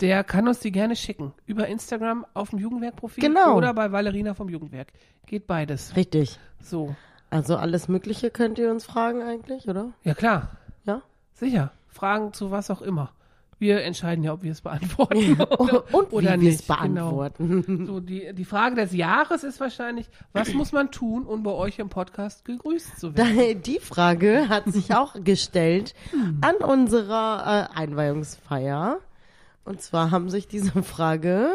der 0.00 0.24
kann 0.24 0.48
uns 0.48 0.60
die 0.60 0.72
gerne 0.72 0.96
schicken. 0.96 1.34
Über 1.44 1.66
Instagram 1.66 2.24
auf 2.32 2.50
dem 2.50 2.58
Jugendwerk-Profil 2.58 3.22
Genau. 3.22 3.56
oder 3.56 3.74
bei 3.74 3.92
Valerina 3.92 4.32
vom 4.34 4.48
Jugendwerk. 4.48 4.92
Geht 5.26 5.46
beides. 5.46 5.94
Richtig. 5.96 6.38
So. 6.62 6.94
Also 7.28 7.56
alles 7.56 7.86
Mögliche 7.88 8.30
könnt 8.30 8.58
ihr 8.58 8.70
uns 8.70 8.84
fragen 8.86 9.22
eigentlich, 9.22 9.68
oder? 9.68 9.92
Ja 10.02 10.14
klar. 10.14 10.52
Ja? 10.84 11.02
Sicher. 11.34 11.70
Fragen 11.90 12.32
zu 12.32 12.50
was 12.50 12.70
auch 12.70 12.82
immer. 12.82 13.12
Wir 13.58 13.82
entscheiden 13.82 14.24
ja, 14.24 14.32
ob 14.32 14.42
wir 14.42 14.52
es 14.52 14.62
beantworten 14.62 15.34
oder, 15.58 15.84
Und 15.94 16.12
oder 16.14 16.36
wie 16.38 16.42
wir 16.46 16.48
es 16.50 16.66
nicht. 16.66 16.68
Genau. 16.68 16.76
beantworten. 17.16 17.84
So, 17.86 18.00
die, 18.00 18.32
die 18.32 18.44
Frage 18.46 18.74
des 18.76 18.94
Jahres 18.94 19.44
ist 19.44 19.60
wahrscheinlich, 19.60 20.08
was 20.32 20.54
muss 20.54 20.72
man 20.72 20.90
tun, 20.90 21.24
um 21.26 21.42
bei 21.42 21.50
euch 21.50 21.78
im 21.78 21.90
Podcast 21.90 22.46
gegrüßt 22.46 22.98
zu 22.98 23.14
werden? 23.14 23.60
Die 23.62 23.78
Frage 23.78 24.48
hat 24.48 24.64
sich 24.66 24.94
auch 24.94 25.14
gestellt 25.22 25.94
an 26.40 26.54
unserer 26.66 27.68
äh, 27.74 27.78
Einweihungsfeier. 27.78 28.98
Und 29.66 29.82
zwar 29.82 30.10
haben 30.10 30.30
sich 30.30 30.48
diese 30.48 30.82
Frage 30.82 31.50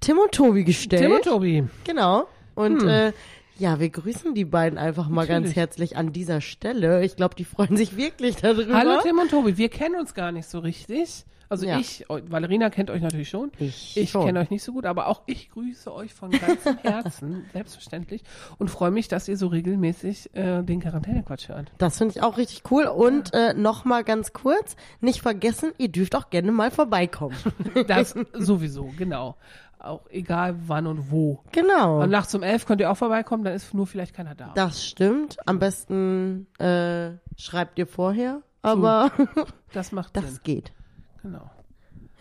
Tim 0.00 0.18
und 0.18 0.32
Tobi 0.32 0.62
gestellt. 0.64 1.02
Tim 1.02 1.12
und 1.12 1.24
Tobi. 1.24 1.64
Genau. 1.84 2.28
Und 2.54 2.82
Hm. 2.82 2.88
äh, 2.88 3.12
ja, 3.58 3.80
wir 3.80 3.88
grüßen 3.90 4.34
die 4.34 4.44
beiden 4.44 4.78
einfach 4.78 5.08
mal 5.08 5.26
ganz 5.26 5.46
Natürlich. 5.48 5.56
herzlich 5.56 5.96
an 5.96 6.12
dieser 6.12 6.40
Stelle. 6.40 7.04
Ich 7.04 7.16
glaube, 7.16 7.34
die 7.34 7.44
freuen 7.44 7.76
sich 7.76 7.96
wirklich 7.96 8.36
darüber. 8.36 8.74
Hallo 8.74 9.00
Tim 9.02 9.18
und 9.18 9.30
Tobi, 9.30 9.56
wir 9.56 9.68
kennen 9.68 9.96
uns 9.96 10.14
gar 10.14 10.32
nicht 10.32 10.48
so 10.48 10.58
richtig. 10.58 11.24
Also 11.48 11.64
Ja. 11.64 11.78
ich, 11.78 12.04
Valerina 12.08 12.70
kennt 12.70 12.90
euch 12.90 13.00
natürlich 13.02 13.28
schon. 13.28 13.52
Ich 13.60 13.96
Ich 13.96 14.12
kenne 14.12 14.40
euch 14.40 14.50
nicht 14.50 14.64
so 14.64 14.72
gut, 14.72 14.84
aber 14.84 15.06
auch 15.06 15.22
ich 15.26 15.48
grüße 15.50 15.94
euch 15.94 16.12
von 16.12 16.32
ganzem 16.32 16.76
Herzen, 16.82 17.44
selbstverständlich, 17.52 18.22
und 18.58 18.68
freue 18.68 18.90
mich, 18.90 19.06
dass 19.06 19.28
ihr 19.28 19.36
so 19.36 19.46
regelmäßig 19.46 20.34
äh, 20.34 20.62
den 20.64 20.80
Quarantänequatsch 20.80 21.48
hört. 21.48 21.70
Das 21.78 21.98
finde 21.98 22.14
ich 22.16 22.22
auch 22.24 22.36
richtig 22.36 22.62
cool. 22.72 22.86
Und 22.86 23.32
äh, 23.32 23.54
noch 23.54 23.84
mal 23.84 24.02
ganz 24.02 24.32
kurz, 24.32 24.74
nicht 25.00 25.20
vergessen, 25.20 25.70
ihr 25.78 25.88
dürft 25.88 26.16
auch 26.16 26.30
gerne 26.30 26.50
mal 26.52 26.70
vorbeikommen. 26.72 27.36
Das 27.86 28.14
sowieso, 28.34 28.92
genau. 28.98 29.36
Auch 29.78 30.06
egal 30.10 30.56
wann 30.66 30.86
und 30.86 31.10
wo. 31.10 31.42
genau. 31.52 32.02
Und 32.02 32.10
nachts 32.10 32.34
um 32.34 32.42
elf 32.42 32.66
könnt 32.66 32.80
ihr 32.80 32.90
auch 32.90 32.96
vorbeikommen, 32.96 33.44
dann 33.44 33.54
ist 33.54 33.72
nur 33.74 33.86
vielleicht 33.86 34.14
keiner 34.14 34.34
da. 34.34 34.52
Das 34.54 34.84
stimmt. 34.84 35.36
Am 35.46 35.58
besten 35.58 36.46
äh, 36.58 37.10
schreibt 37.36 37.78
ihr 37.78 37.86
vorher, 37.86 38.42
aber 38.62 39.12
Das 39.72 39.92
macht 39.92 40.16
das 40.16 40.24
Sinn. 40.36 40.40
geht. 40.44 40.72
Genau. 41.22 41.50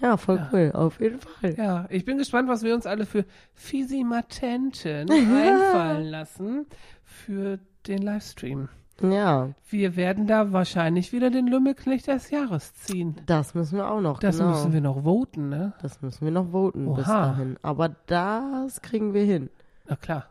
Ja, 0.02 0.18
voll 0.18 0.46
cool, 0.52 0.72
auf 0.74 1.00
jeden 1.00 1.20
Fall. 1.20 1.56
Ja, 1.56 1.86
ich 1.90 2.04
bin 2.04 2.18
gespannt, 2.18 2.50
was 2.50 2.64
wir 2.64 2.76
uns 2.76 2.86
alle 2.86 3.06
für 3.06 3.24
Fisimatenten 3.54 5.10
einfallen 5.12 6.06
lassen 6.06 6.66
für 7.04 7.60
den 7.88 8.02
Livestream. 8.02 8.68
Ja, 9.02 9.50
Wir 9.70 9.96
werden 9.98 10.26
da 10.26 10.54
wahrscheinlich 10.54 11.12
wieder 11.12 11.30
den 11.30 11.48
Lümmelknecht 11.48 12.08
des 12.08 12.30
Jahres 12.32 12.74
ziehen. 12.76 13.16
das 13.26 13.54
müssen 13.54 13.78
wir 13.78 13.90
auch 13.92 14.00
noch. 14.02 14.20
Das 14.20 14.38
genau. 14.38 14.52
müssen 14.52 14.72
wir 14.74 14.82
noch 14.82 15.04
voten, 15.04 15.50
ne? 15.50 15.74
Das 15.82 16.02
müssen 16.02 16.24
wir 16.26 16.32
noch 16.32 16.52
voten 16.52 16.94
bis 16.96 17.06
Oha. 17.06 17.28
dahin. 17.28 17.58
Aber 17.62 17.90
das 18.08 18.82
kriegen 18.82 19.14
wir 19.14 19.24
hin. 19.24 19.50
Na 19.88 19.96
klar. 19.98 20.28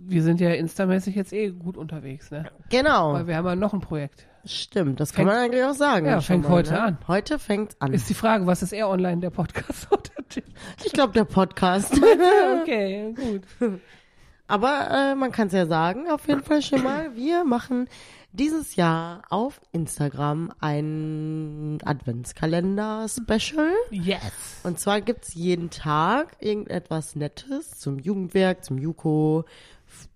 Wir 0.00 0.22
sind 0.22 0.40
ja 0.40 0.50
instamäßig 0.50 1.16
jetzt 1.16 1.32
eh 1.32 1.50
gut 1.50 1.76
unterwegs, 1.76 2.30
ne? 2.30 2.44
Genau. 2.70 3.14
Weil 3.14 3.26
wir 3.26 3.36
haben 3.36 3.46
ja 3.46 3.56
noch 3.56 3.74
ein 3.74 3.80
Projekt. 3.80 4.26
Stimmt, 4.44 5.00
das 5.00 5.12
kann 5.12 5.26
Fängt- 5.26 5.36
man 5.36 5.44
eigentlich 5.46 5.64
auch 5.64 5.74
sagen. 5.74 6.06
Ja, 6.06 6.20
fängt 6.20 6.44
mal, 6.44 6.50
heute 6.50 6.74
ne? 6.74 6.80
an. 6.82 6.98
Heute 7.08 7.40
fängt 7.40 7.74
an. 7.82 7.92
Ist 7.92 8.08
die 8.08 8.14
Frage, 8.14 8.46
was 8.46 8.62
ist 8.62 8.72
eher 8.72 8.88
online, 8.88 9.20
der 9.20 9.30
Podcast 9.30 9.88
oder 9.90 10.02
der 10.36 10.42
ich 10.84 10.92
glaube, 10.92 11.12
der 11.14 11.24
Podcast. 11.24 12.00
Okay, 12.62 13.12
gut. 13.14 13.42
Aber 14.48 14.88
äh, 14.90 15.14
man 15.14 15.30
kann 15.30 15.46
es 15.48 15.52
ja 15.52 15.66
sagen, 15.66 16.08
auf 16.10 16.26
jeden 16.26 16.42
Fall 16.42 16.62
schon 16.62 16.82
mal. 16.82 17.14
Wir 17.14 17.44
machen 17.44 17.88
dieses 18.32 18.76
Jahr 18.76 19.22
auf 19.30 19.60
Instagram 19.72 20.52
ein 20.60 21.78
Adventskalender-Special. 21.84 23.72
Yes. 23.90 24.60
Und 24.64 24.78
zwar 24.80 25.00
gibt's 25.00 25.34
jeden 25.34 25.70
Tag 25.70 26.36
irgendetwas 26.40 27.14
Nettes 27.16 27.78
zum 27.78 27.98
Jugendwerk, 27.98 28.64
zum 28.64 28.78
Juko, 28.78 29.44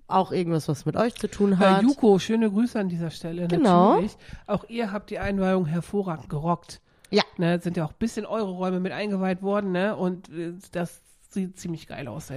auch 0.09 0.33
irgendwas, 0.33 0.69
was 0.69 0.85
mit 0.85 0.97
euch 0.97 1.15
zu 1.15 1.29
tun 1.29 1.53
Äh, 1.53 1.57
hat. 1.57 1.83
Juko, 1.83 2.19
schöne 2.19 2.51
Grüße 2.51 2.79
an 2.79 2.89
dieser 2.89 3.11
Stelle. 3.11 3.49
Genau. 3.49 3.95
Natürlich. 3.95 4.17
Auch 4.47 4.65
ihr 4.69 4.93
habt 4.93 5.11
die 5.11 5.19
Einweihung 5.19 5.67
hervorragend 5.67 6.29
gerockt. 6.29 6.81
Ja. 7.11 7.23
Ne, 7.37 7.61
sind 7.61 7.77
ja 7.77 7.85
auch 7.85 7.93
bis 7.93 8.17
in 8.17 8.25
eure 8.25 8.51
Räume 8.51 8.81
mit 8.81 8.93
eingeweiht 8.93 9.43
worden, 9.43 9.73
ne? 9.73 9.95
Und 9.97 10.31
äh, 10.31 10.55
das 10.73 11.03
sieht 11.35 11.59
ziemlich 11.59 11.87
geil 11.87 12.09
aus. 12.09 12.33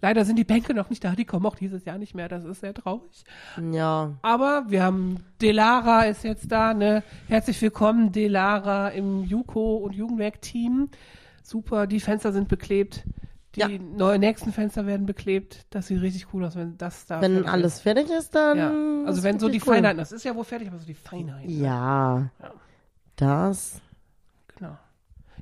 Leider 0.00 0.24
sind 0.24 0.36
die 0.36 0.44
Bänke 0.44 0.74
noch 0.74 0.90
nicht 0.90 1.04
da, 1.04 1.12
die 1.14 1.24
kommen 1.24 1.46
auch 1.46 1.56
dieses 1.56 1.84
Jahr 1.84 1.98
nicht 1.98 2.14
mehr. 2.14 2.28
Das 2.28 2.44
ist 2.44 2.60
sehr 2.60 2.74
traurig. 2.74 3.24
Ja, 3.72 4.12
Aber 4.22 4.64
wir 4.68 4.82
haben 4.82 5.24
Delara 5.42 6.02
ist 6.02 6.24
jetzt 6.24 6.50
da, 6.52 6.74
ne? 6.74 7.02
Herzlich 7.28 7.60
willkommen, 7.62 8.12
Delara 8.12 8.88
im 8.88 9.24
Juko 9.24 9.76
und 9.76 9.94
Jugendwerk-Team. 9.94 10.88
Super, 11.42 11.86
die 11.86 12.00
Fenster 12.00 12.32
sind 12.32 12.48
beklebt. 12.48 13.04
Die 13.54 13.60
Ja. 13.60 13.68
neuen 13.68 14.20
nächsten 14.20 14.52
Fenster 14.52 14.86
werden 14.86 15.06
beklebt. 15.06 15.66
Das 15.70 15.86
sieht 15.86 16.00
richtig 16.02 16.26
cool 16.34 16.44
aus, 16.44 16.54
wenn 16.54 16.76
das 16.76 17.06
da 17.06 17.20
wenn 17.22 17.32
fertig 17.32 17.46
ist. 17.48 17.52
alles 17.54 17.80
fertig 17.80 18.10
ist, 18.10 18.34
dann. 18.34 18.58
Ja, 18.58 19.06
also 19.06 19.18
ist 19.18 19.24
wenn 19.24 19.38
so 19.38 19.48
die 19.48 19.58
cool. 19.66 19.74
Feinheiten, 19.74 19.98
das 19.98 20.12
ist 20.12 20.24
ja 20.24 20.36
wohl 20.36 20.44
fertig, 20.44 20.68
aber 20.68 20.78
so 20.78 20.86
die 20.86 20.94
Feinheiten. 20.94 21.48
Ja, 21.50 22.28
Ja. 22.40 22.50
das. 23.16 23.80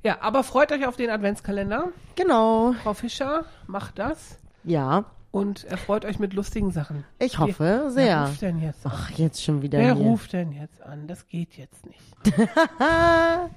Ja, 0.02 0.18
aber 0.20 0.42
freut 0.44 0.70
euch 0.72 0.86
auf 0.86 0.96
den 0.96 1.10
Adventskalender. 1.10 1.88
Genau. 2.14 2.74
Frau 2.82 2.94
Fischer 2.94 3.44
macht 3.66 3.98
das 3.98 4.38
Ja, 4.64 5.04
und 5.32 5.64
erfreut 5.64 6.04
euch 6.04 6.18
mit 6.18 6.32
lustigen 6.32 6.70
Sachen. 6.70 7.04
ich 7.18 7.38
hoffe 7.38 7.82
Wer 7.84 7.90
sehr. 7.90 8.26
ruft 8.26 8.42
denn 8.42 8.60
jetzt 8.62 8.86
an? 8.86 8.92
Ach, 8.94 9.10
jetzt 9.10 9.42
schon 9.42 9.62
wieder 9.62 9.78
Wer 9.78 9.94
hier. 9.94 10.04
ruft 10.04 10.32
denn 10.32 10.52
jetzt 10.52 10.80
an? 10.82 11.06
Das 11.08 11.26
geht 11.26 11.54
jetzt 11.56 11.84
nicht. 11.86 12.00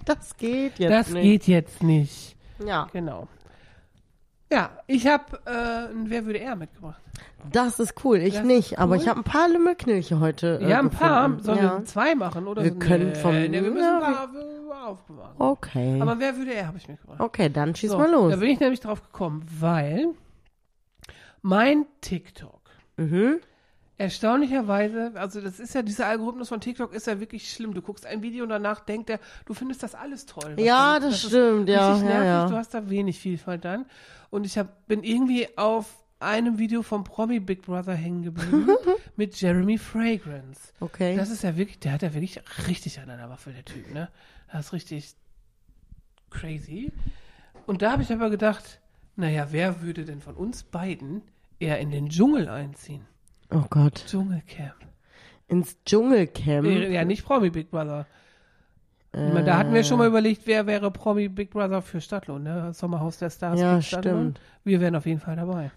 Das 0.06 0.38
geht 0.38 0.80
jetzt 0.80 0.92
das 0.92 1.10
nicht. 1.12 1.24
geht 1.24 1.48
jetzt 1.48 1.84
nicht. 1.84 2.36
Ja, 2.66 2.88
Genau. 2.94 3.28
Ja, 4.52 4.72
ich 4.88 5.06
habe 5.06 5.40
äh, 5.46 5.92
ein 5.94 6.10
Wer 6.10 6.26
würde 6.26 6.40
er 6.40 6.56
mitgebracht. 6.56 7.00
das 7.52 7.80
ist 7.80 7.94
cool. 8.04 8.18
Ich 8.18 8.34
Das 8.34 8.44
nicht, 8.44 8.80
aber 8.80 8.96
cool. 8.96 9.02
ich 9.02 9.08
habe 9.08 9.20
ein 9.20 9.24
paar 9.24 9.48
Lümmelknilche 9.48 10.20
heute. 10.20 10.60
Äh, 10.60 10.70
ja, 10.72 10.80
ein 10.80 10.90
paar. 10.90 11.26
gefunden. 11.30 11.44
Sollen 11.44 11.58
ja. 11.60 11.78
wir 11.78 11.86
zwei 11.86 12.16
machen? 12.16 12.48
Oder 12.48 12.64
Wir 12.64 12.72
so? 12.74 12.80
können 12.80 13.14
vom- 13.16 13.36
Nee, 13.36 13.52
wir 13.52 13.62
müssen 13.62 13.78
ja, 13.78 13.98
ein 13.98 14.02
paar 14.16 14.28
aufbewahren. 14.90 15.36
Okay. 15.40 16.00
Aber 16.02 16.20
wer 16.20 16.36
würde 16.38 16.54
er, 16.54 16.68
habe 16.68 16.78
ich 16.78 16.88
mitgebracht. 16.88 17.20
okay, 17.20 17.50
dann 17.50 17.76
schieß 17.76 17.92
So, 17.92 17.98
mal 17.98 18.10
los. 18.12 18.32
Da 18.32 18.38
bin 18.38 18.50
ich 18.50 18.60
nämlich 18.60 18.80
drauf 18.80 19.02
gekommen, 19.02 19.46
weil 19.60 20.10
mein 21.42 21.86
TikTok 22.02 22.60
Mhm. 22.98 23.40
erstaunlicherweise, 23.98 25.12
also 25.16 25.40
das 25.42 25.60
ist 25.60 25.74
ja, 25.74 25.82
dieser 25.82 26.08
Algorithmus 26.08 26.50
von 26.50 26.60
TikTok 26.60 26.94
ist 26.94 27.08
ja 27.08 27.20
wirklich 27.20 27.52
schlimm. 27.52 27.74
Du 27.74 27.82
guckst 27.82 28.06
ein 28.06 28.22
Video 28.22 28.44
und 28.44 28.50
danach 28.50 28.82
denkt 28.82 29.10
er, 29.10 29.20
du 29.46 29.54
findest 29.54 29.84
das 29.84 29.96
alles 29.96 30.26
toll. 30.26 30.56
Ja, 30.58 31.00
du- 31.00 31.06
das 31.06 31.16
ist 31.24 31.30
stimmt, 31.30 31.70
ja, 31.70 31.92
richtig 31.94 32.10
ja, 32.10 32.14
nervig, 32.14 32.28
ja. 32.28 32.48
Du 32.50 32.56
hast 32.56 32.74
da 32.74 32.90
wenig 32.90 33.18
Vielfalt 33.20 33.64
dann. 33.66 33.86
Und 34.30 34.46
ich 34.46 34.58
hab, 34.58 34.86
bin 34.88 35.04
irgendwie 35.04 35.48
auf 35.58 35.86
einem 36.20 36.60
Video 36.60 36.82
vom 36.84 37.04
Promi 37.04 37.40
Big 37.40 37.64
Brother 37.64 37.94
hängen 37.94 38.24
geblieben 38.24 38.68
mit 39.16 39.40
Jeremy 39.40 39.78
Fragrance. 39.78 40.74
Okay. 40.80 41.16
Das 41.16 41.30
ist 41.30 41.44
ja 41.44 41.56
wirklich, 41.56 41.80
der 41.80 41.94
hat 41.94 42.02
ja 42.02 42.14
wirklich 42.14 42.40
richtig 42.68 43.00
an 43.00 43.10
einer 43.10 43.30
Waffe, 43.30 43.52
der 43.52 43.66
Typ, 43.66 43.94
ne? 43.94 44.10
Das 44.52 44.68
ist 44.68 44.74
richtig 44.74 45.14
crazy. 46.30 46.92
Und 47.66 47.82
da 47.82 47.92
habe 47.92 48.04
ich 48.04 48.12
aber 48.12 48.30
gedacht, 48.30 48.80
naja, 49.16 49.48
wer 49.52 49.82
würde 49.82 50.06
denn 50.06 50.22
von 50.22 50.36
uns 50.36 50.64
beiden 50.64 51.22
eher 51.60 51.80
in 51.80 51.92
den 51.92 52.10
Dschungel 52.10 52.50
einziehen? 52.50 53.06
oh 53.52 53.66
Gott. 53.70 54.06
Dschungelcamp. 54.08 54.76
Ins 55.48 55.78
Dschungelcamp. 55.84 56.68
Ja, 56.68 57.06
nicht 57.06 57.26
Promi 57.26 57.50
Big 57.50 57.72
Brother. 57.72 58.06
Meine, 59.12 59.44
Da 59.44 59.58
hatten 59.58 59.74
wir 59.74 59.84
schon 59.84 59.98
mal 59.98 60.08
überlegt, 60.08 60.44
wer 60.46 60.68
wäre 60.68 60.92
Promi 60.92 61.30
Big 61.30 61.50
Brother 61.50 61.82
für 61.82 62.00
Stadtlohn, 62.00 62.44
ne? 62.44 62.72
Sommerhaus 62.74 63.18
der 63.18 63.30
Stars. 63.32 63.60
Ja, 63.60 63.82
Stadtlohn. 63.82 64.14
stimmt. 64.36 64.42
Wir 64.64 64.80
wären 64.82 64.96
auf 64.96 65.06
jeden 65.08 65.20
Fall 65.20 65.36
dabei. 65.36 65.72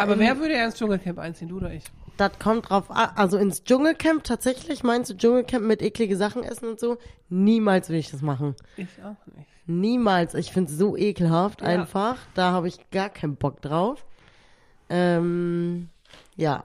Aber 0.00 0.18
wer 0.18 0.38
würde 0.38 0.54
eher 0.54 0.66
ins 0.66 0.74
Dschungelcamp 0.76 1.18
einziehen, 1.18 1.48
du 1.48 1.56
oder 1.58 1.72
ich? 1.72 1.84
Das 2.16 2.32
kommt 2.38 2.68
drauf 2.68 2.90
an. 2.90 3.10
Also 3.14 3.38
ins 3.38 3.64
Dschungelcamp 3.64 4.24
tatsächlich, 4.24 4.82
meinst 4.82 5.10
du 5.10 5.16
Dschungelcamp 5.16 5.64
mit 5.64 5.80
eklige 5.82 6.16
Sachen 6.16 6.42
essen 6.42 6.68
und 6.68 6.80
so? 6.80 6.98
Niemals 7.30 7.88
will 7.88 7.96
ich 7.98 8.10
das 8.10 8.20
machen. 8.22 8.54
Ich 8.76 8.88
auch 9.02 9.16
nicht. 9.34 9.48
Niemals. 9.66 10.34
Ich 10.34 10.52
finde 10.52 10.70
es 10.72 10.76
so 10.78 10.96
ekelhaft 10.96 11.62
Ja. 11.62 11.68
einfach. 11.68 12.16
Da 12.34 12.50
habe 12.50 12.68
ich 12.68 12.90
gar 12.90 13.08
keinen 13.08 13.36
Bock 13.36 13.62
drauf. 13.62 14.04
Ähm, 14.90 15.88
ja. 16.36 16.64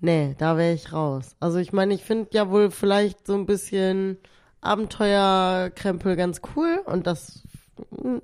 Nee, 0.00 0.34
da 0.38 0.56
wäre 0.56 0.72
ich 0.72 0.92
raus. 0.92 1.36
Also 1.40 1.58
ich 1.58 1.72
meine, 1.72 1.92
ich 1.94 2.02
finde 2.04 2.30
ja 2.32 2.50
wohl 2.50 2.70
vielleicht 2.70 3.26
so 3.26 3.34
ein 3.34 3.46
bisschen 3.46 4.16
Abenteuerkrempel 4.60 6.16
ganz 6.16 6.40
cool 6.56 6.80
und 6.86 7.06
das 7.06 7.42
hm, 8.02 8.22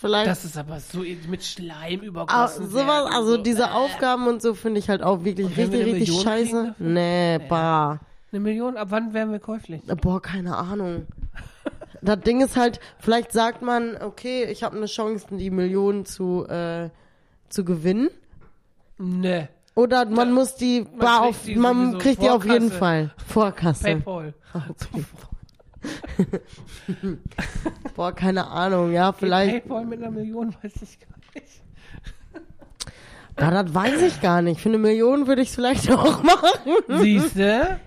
vielleicht 0.00 0.26
Das 0.28 0.44
ist 0.44 0.56
aber 0.56 0.80
so 0.80 1.00
mit 1.28 1.44
Schleim 1.44 2.00
Ah, 2.00 2.04
übergossen. 2.04 2.70
sowas, 2.70 2.86
werden, 2.86 3.12
also 3.14 3.32
so. 3.32 3.36
diese 3.38 3.72
Aufgaben 3.72 4.26
und 4.26 4.42
so 4.42 4.54
finde 4.54 4.78
ich 4.80 4.88
halt 4.88 5.02
auch 5.02 5.24
wirklich 5.24 5.56
wenn 5.56 5.72
wir 5.72 5.80
richtig, 5.86 5.94
richtig 5.94 6.08
Million 6.08 6.22
scheiße. 6.24 6.74
Nee, 6.78 7.38
bah. 7.48 8.00
Eine 8.32 8.40
Million, 8.40 8.76
ab 8.76 8.88
wann 8.90 9.14
wären 9.14 9.30
wir 9.30 9.38
käuflich? 9.38 9.82
Boah, 9.86 10.20
keine 10.20 10.56
Ahnung. 10.56 11.06
Das 12.02 12.20
Ding 12.20 12.42
ist 12.42 12.56
halt, 12.56 12.80
vielleicht 12.98 13.32
sagt 13.32 13.62
man, 13.62 13.96
okay, 14.02 14.44
ich 14.44 14.62
habe 14.62 14.76
eine 14.76 14.86
Chance, 14.86 15.26
die 15.30 15.50
Millionen 15.50 16.04
zu, 16.04 16.44
äh, 16.46 16.90
zu 17.48 17.64
gewinnen. 17.64 18.10
Ne. 18.98 19.48
Oder 19.74 20.04
man 20.04 20.28
Ja, 20.28 20.34
muss 20.34 20.54
die, 20.54 20.82
man 20.82 20.98
bar 20.98 21.22
auf, 21.22 21.42
die 21.44 21.56
man 21.56 21.86
sowieso 21.86 21.98
kriegt 21.98 22.22
die 22.22 22.30
auf 22.30 22.44
jeden. 22.44 22.70
Fall. 22.70 23.12
Vorkasse. 23.26 23.84
Paypal. 23.84 24.34
Boah, 27.96 28.12
keine 28.12 28.46
Ahnung, 28.46 28.92
ja, 28.92 29.12
vielleicht. 29.12 29.64
Paypal 29.64 29.84
mit 29.84 30.00
einer 30.00 30.10
Million, 30.10 30.54
weiß 30.62 30.74
ich 30.82 30.98
gar 31.00 31.08
nicht. 31.34 31.62
Ja, 33.38 33.62
das 33.62 33.74
weiß 33.74 34.00
ich 34.02 34.20
gar 34.20 34.42
nicht. 34.42 34.60
Für 34.60 34.68
eine 34.68 34.78
Million 34.78 35.26
würde 35.26 35.42
ich 35.42 35.48
es 35.48 35.54
vielleicht 35.56 35.90
auch 35.90 36.22
machen. 36.22 37.00
Siehste? 37.00 37.80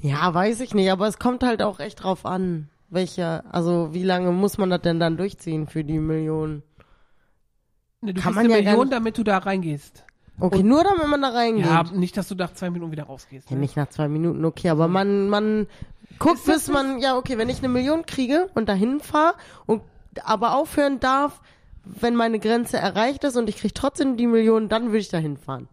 Ja, 0.00 0.34
weiß 0.34 0.60
ich 0.60 0.74
nicht, 0.74 0.90
aber 0.90 1.06
es 1.06 1.18
kommt 1.18 1.44
halt 1.44 1.62
auch 1.62 1.78
echt 1.78 2.02
drauf 2.02 2.26
an, 2.26 2.68
welcher, 2.90 3.44
also 3.54 3.94
wie 3.94 4.02
lange 4.02 4.32
muss 4.32 4.58
man 4.58 4.68
das 4.70 4.82
denn 4.82 4.98
dann 5.00 5.16
durchziehen 5.16 5.66
für 5.68 5.84
die 5.84 5.98
Millionen? 5.98 6.62
Ne, 8.00 8.12
du 8.14 8.20
Kann 8.20 8.34
man 8.34 8.44
eine 8.46 8.58
ja 8.60 8.70
Million, 8.72 8.90
damit 8.90 9.16
du 9.16 9.22
da 9.22 9.38
reingehst. 9.38 10.04
Okay, 10.40 10.62
nur 10.62 10.82
damit 10.82 11.06
man 11.06 11.22
da 11.22 11.28
reingeht. 11.28 11.64
Ja, 11.64 11.82
Ja, 11.84 11.92
nicht, 11.92 12.16
dass 12.16 12.28
du 12.28 12.34
nach 12.34 12.52
zwei 12.54 12.70
Minuten 12.70 12.90
wieder 12.92 13.04
rausgehst. 13.04 13.50
ne? 13.50 13.56
nicht 13.56 13.76
nach 13.76 13.88
zwei 13.88 14.08
Minuten, 14.08 14.44
okay, 14.44 14.68
aber 14.68 14.88
man, 14.88 15.28
man 15.28 15.66
guckt, 16.18 16.44
bis 16.44 16.68
man, 16.68 16.98
ja, 16.98 17.16
okay, 17.16 17.38
wenn 17.38 17.48
ich 17.48 17.58
eine 17.58 17.68
Million 17.68 18.04
kriege 18.04 18.48
und 18.54 18.68
dahin 18.68 19.00
fahre 19.00 19.34
und 19.66 19.82
aber 20.24 20.56
aufhören 20.56 20.98
darf, 21.00 21.40
wenn 21.84 22.16
meine 22.16 22.38
Grenze 22.38 22.78
erreicht 22.78 23.24
ist 23.24 23.36
und 23.36 23.48
ich 23.48 23.56
kriege 23.58 23.74
trotzdem 23.74 24.16
die 24.16 24.26
Million, 24.26 24.68
dann 24.68 24.86
würde 24.86 24.98
ich 24.98 25.08
dahin 25.08 25.36
fahren. 25.36 25.68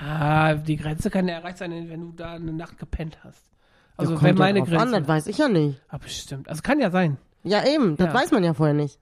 Ah, 0.00 0.54
die 0.54 0.76
Grenze 0.76 1.08
kann 1.10 1.28
ja 1.28 1.34
erreicht 1.36 1.58
sein, 1.58 1.70
wenn 1.88 2.00
du 2.00 2.12
da 2.12 2.32
eine 2.32 2.52
Nacht 2.52 2.78
gepennt 2.78 3.18
hast. 3.24 3.40
Also 3.96 4.14
ja, 4.14 4.22
wenn 4.22 4.36
ja 4.36 4.42
meine 4.42 4.62
Grenze. 4.62 4.78
An, 4.80 4.92
das 4.92 5.08
weiß 5.08 5.26
ich 5.28 5.38
ja 5.38 5.48
nicht. 5.48 5.80
ah, 5.88 5.98
bestimmt. 5.98 6.48
Also 6.48 6.62
kann 6.62 6.80
ja 6.80 6.90
sein. 6.90 7.16
Ja, 7.44 7.64
eben, 7.64 7.96
das 7.96 8.08
Ja. 8.08 8.14
weiß 8.14 8.32
man 8.32 8.42
ja 8.42 8.52
vorher 8.54 8.74
nicht. 8.74 8.98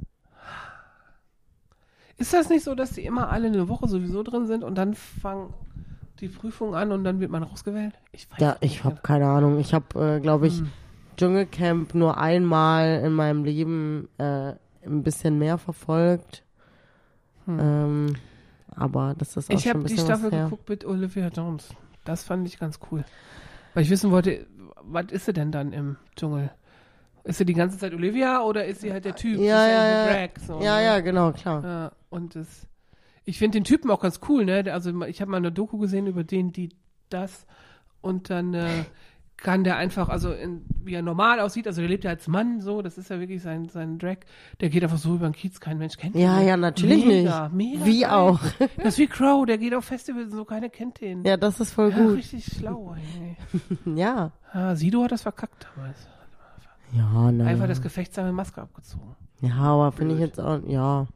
Ist 2.19 2.33
das 2.33 2.49
nicht 2.49 2.64
so, 2.64 2.75
dass 2.75 2.92
die 2.92 3.04
immer 3.04 3.31
alle 3.31 3.47
eine 3.49 3.69
Woche 3.69 3.88
sowieso 3.88 4.23
drin 4.23 4.47
sind 4.47 4.62
und 4.64 4.76
dann 4.76 4.95
fangen 4.95 5.52
die 6.21 6.28
Prüfungen 6.28 6.75
an 6.75 6.92
und 6.92 7.02
dann 7.04 7.19
wird 7.21 7.31
man 7.31 7.42
rausgewählt? 7.42 7.95
Ich 8.12 8.31
weiß 8.31 8.38
Ja, 8.38 8.57
ich 8.61 8.85
habe 8.85 9.00
keine 9.02 9.26
Ahnung. 9.26 9.59
Ich 9.59 9.75
habe, 9.75 10.16
äh, 10.16 10.21
glaube 10.21 10.47
ich, 10.47 10.59
Hm. 10.59 10.71
Dschungelcamp 11.16 11.95
nur 11.95 12.16
einmal 12.19 13.02
in 13.04 13.12
meinem 13.12 13.45
Leben 13.45 14.09
äh, 14.19 14.52
ein 14.85 15.02
bisschen 15.02 15.38
mehr 15.38 15.59
verfolgt. 15.59 16.42
Ähm, 17.49 18.14
aber 18.75 19.14
das 19.19 19.37
ist 19.37 19.50
auch 19.50 19.54
Ich 19.54 19.62
schon 19.62 19.71
ein 19.71 19.75
habe 19.75 19.88
die 19.88 19.95
bisschen 19.95 20.07
Staffel 20.07 20.31
geguckt 20.31 20.69
mit 20.69 20.85
Olivia 20.85 21.28
Jones. 21.28 21.69
Das 22.04 22.25
fand 22.25 22.47
ich 22.47 22.59
ganz 22.59 22.78
cool. 22.90 23.04
Weil 23.75 23.83
ich 23.83 23.90
wissen 23.90 24.11
wollte, 24.11 24.47
was 24.83 25.07
ist 25.11 25.26
sie 25.26 25.33
denn 25.33 25.50
dann 25.52 25.73
im 25.73 25.97
Dschungel? 26.16 26.50
Ist 27.25 27.38
sie 27.38 27.45
die 27.45 27.54
ganze 27.54 27.78
Zeit 27.78 27.95
Olivia 27.95 28.42
oder 28.42 28.64
ist 28.64 28.81
sie 28.81 28.92
halt 28.92 29.04
der 29.04 29.14
Typ? 29.14 29.38
Ja, 29.38 29.66
ist 29.66 29.73
ja, 29.73 29.87
ja. 29.87 30.12
Drag, 30.12 30.31
so, 30.47 30.61
Ja, 30.62 30.76
ne? 30.76 30.85
ja, 30.85 31.00
genau, 31.00 31.33
klar. 31.33 31.62
Ja, 31.62 31.92
und 32.12 32.35
das, 32.37 32.69
ich 33.25 33.38
finde 33.38 33.59
den 33.59 33.64
Typen 33.64 33.90
auch 33.90 34.00
ganz 34.00 34.21
cool, 34.28 34.45
ne? 34.45 34.64
Also 34.73 35.02
ich 35.04 35.21
habe 35.21 35.31
mal 35.31 35.38
eine 35.38 35.50
Doku 35.52 35.78
gesehen 35.78 36.07
über 36.07 36.25
den, 36.25 36.52
die 36.52 36.69
das 37.09 37.47
und 38.00 38.31
dann 38.31 38.54
äh, 38.54 38.85
kann 39.37 39.64
der 39.64 39.76
einfach, 39.76 40.09
also 40.09 40.33
in, 40.33 40.62
wie 40.85 40.95
er 40.95 41.02
normal 41.02 41.40
aussieht, 41.40 41.66
also 41.66 41.81
der 41.81 41.90
lebt 41.90 42.04
ja 42.04 42.11
als 42.11 42.28
Mann 42.28 42.61
so, 42.61 42.81
das 42.81 42.97
ist 42.99 43.11
ja 43.11 43.19
wirklich 43.19 43.42
sein, 43.42 43.69
sein 43.69 43.99
Drag, 43.99 44.19
der 44.61 44.69
geht 44.71 44.85
einfach 44.85 44.99
so 44.99 45.14
über 45.16 45.26
den 45.28 45.33
Kiez, 45.33 45.59
kein 45.59 45.78
Mensch 45.78 45.97
kennt 45.97 46.14
ihn. 46.14 46.21
Ja, 46.23 46.40
ja, 46.40 46.57
natürlich 46.57 47.04
mega, 47.04 47.49
nicht. 47.49 47.73
Mega 47.81 47.85
Wie 47.87 48.00
geil. 48.02 48.11
auch. 48.11 48.40
Das 48.76 48.87
ist 48.95 48.99
wie 48.99 49.07
Crow, 49.09 49.45
der 49.47 49.59
geht 49.59 49.75
auf 49.75 49.85
Festivals 49.85 50.26
und 50.26 50.37
so, 50.37 50.45
keiner 50.45 50.69
kennt 50.69 51.00
den. 51.00 51.25
Ja, 51.25 51.37
das 51.37 51.59
ist 51.61 51.73
voll 51.73 51.90
Ja, 51.90 51.99
gut. 51.99 52.16
richtig 52.19 52.45
schlau, 52.45 52.95
ey. 52.95 53.37
Ja. 53.99 54.31
Ah, 54.52 54.75
Sido 54.76 55.02
hat 55.02 55.12
das 55.12 55.23
verkackt 55.23 55.66
damals. 55.76 56.07
Ja, 56.92 57.33
ne. 57.33 57.45
Einfach 57.47 57.66
das 57.69 57.81
Gefecht 57.83 58.12
seine 58.14 58.33
Maske 58.33 58.61
abgezogen. 58.62 59.16
Ja, 59.40 59.54
aber 59.57 59.90
finde 59.92 60.14
ich 60.14 60.21
jetzt 60.21 60.38
auch, 60.40 60.61
ja. 60.66 61.07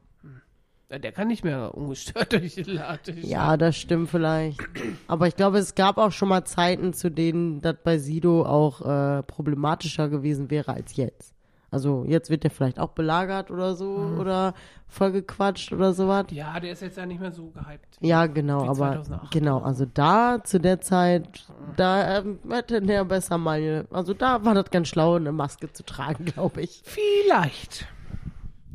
Der 0.89 1.11
kann 1.11 1.27
nicht 1.27 1.43
mehr 1.43 1.75
ungestört 1.75 2.31
durch 2.33 2.55
die 2.55 2.63
Latte. 2.63 3.11
Ja, 3.11 3.57
das 3.57 3.75
stimmt 3.75 4.09
vielleicht. 4.09 4.59
Aber 5.07 5.27
ich 5.27 5.35
glaube, 5.35 5.57
es 5.57 5.75
gab 5.75 5.97
auch 5.97 6.11
schon 6.11 6.29
mal 6.29 6.45
Zeiten, 6.45 6.93
zu 6.93 7.11
denen 7.11 7.59
das 7.61 7.75
bei 7.83 7.97
Sido 7.97 8.45
auch 8.45 8.81
äh, 8.81 9.23
problematischer 9.23 10.07
gewesen 10.07 10.49
wäre 10.49 10.73
als 10.73 10.95
jetzt. 10.95 11.33
Also 11.69 12.05
jetzt 12.07 12.29
wird 12.29 12.45
der 12.45 12.51
vielleicht 12.51 12.79
auch 12.79 12.91
belagert 12.91 13.51
oder 13.51 13.75
so 13.75 13.97
Mhm. 13.97 14.19
oder 14.19 14.53
vollgequatscht 14.87 15.73
oder 15.73 15.91
sowas. 15.91 16.27
Ja, 16.29 16.57
der 16.61 16.71
ist 16.71 16.81
jetzt 16.81 16.95
ja 16.97 17.05
nicht 17.05 17.19
mehr 17.19 17.33
so 17.33 17.47
gehypt. 17.49 17.97
Ja, 17.99 18.25
genau, 18.27 18.61
aber 18.61 18.93
2008 19.03 19.31
genau, 19.31 19.59
also 19.59 19.85
da 19.85 20.41
zu 20.41 20.61
der 20.61 20.79
Zeit, 20.79 21.45
da 21.75 22.19
ähm, 22.19 22.39
hätte 22.49 22.81
der 22.81 23.03
besser 23.03 23.37
mal, 23.37 23.85
also 23.91 24.13
da 24.13 24.45
war 24.45 24.53
das 24.53 24.71
ganz 24.71 24.87
schlau, 24.87 25.15
eine 25.15 25.33
Maske 25.33 25.69
zu 25.73 25.83
tragen, 25.83 26.23
glaube 26.33 26.61
ich. 26.61 26.81
Vielleicht. 26.85 27.85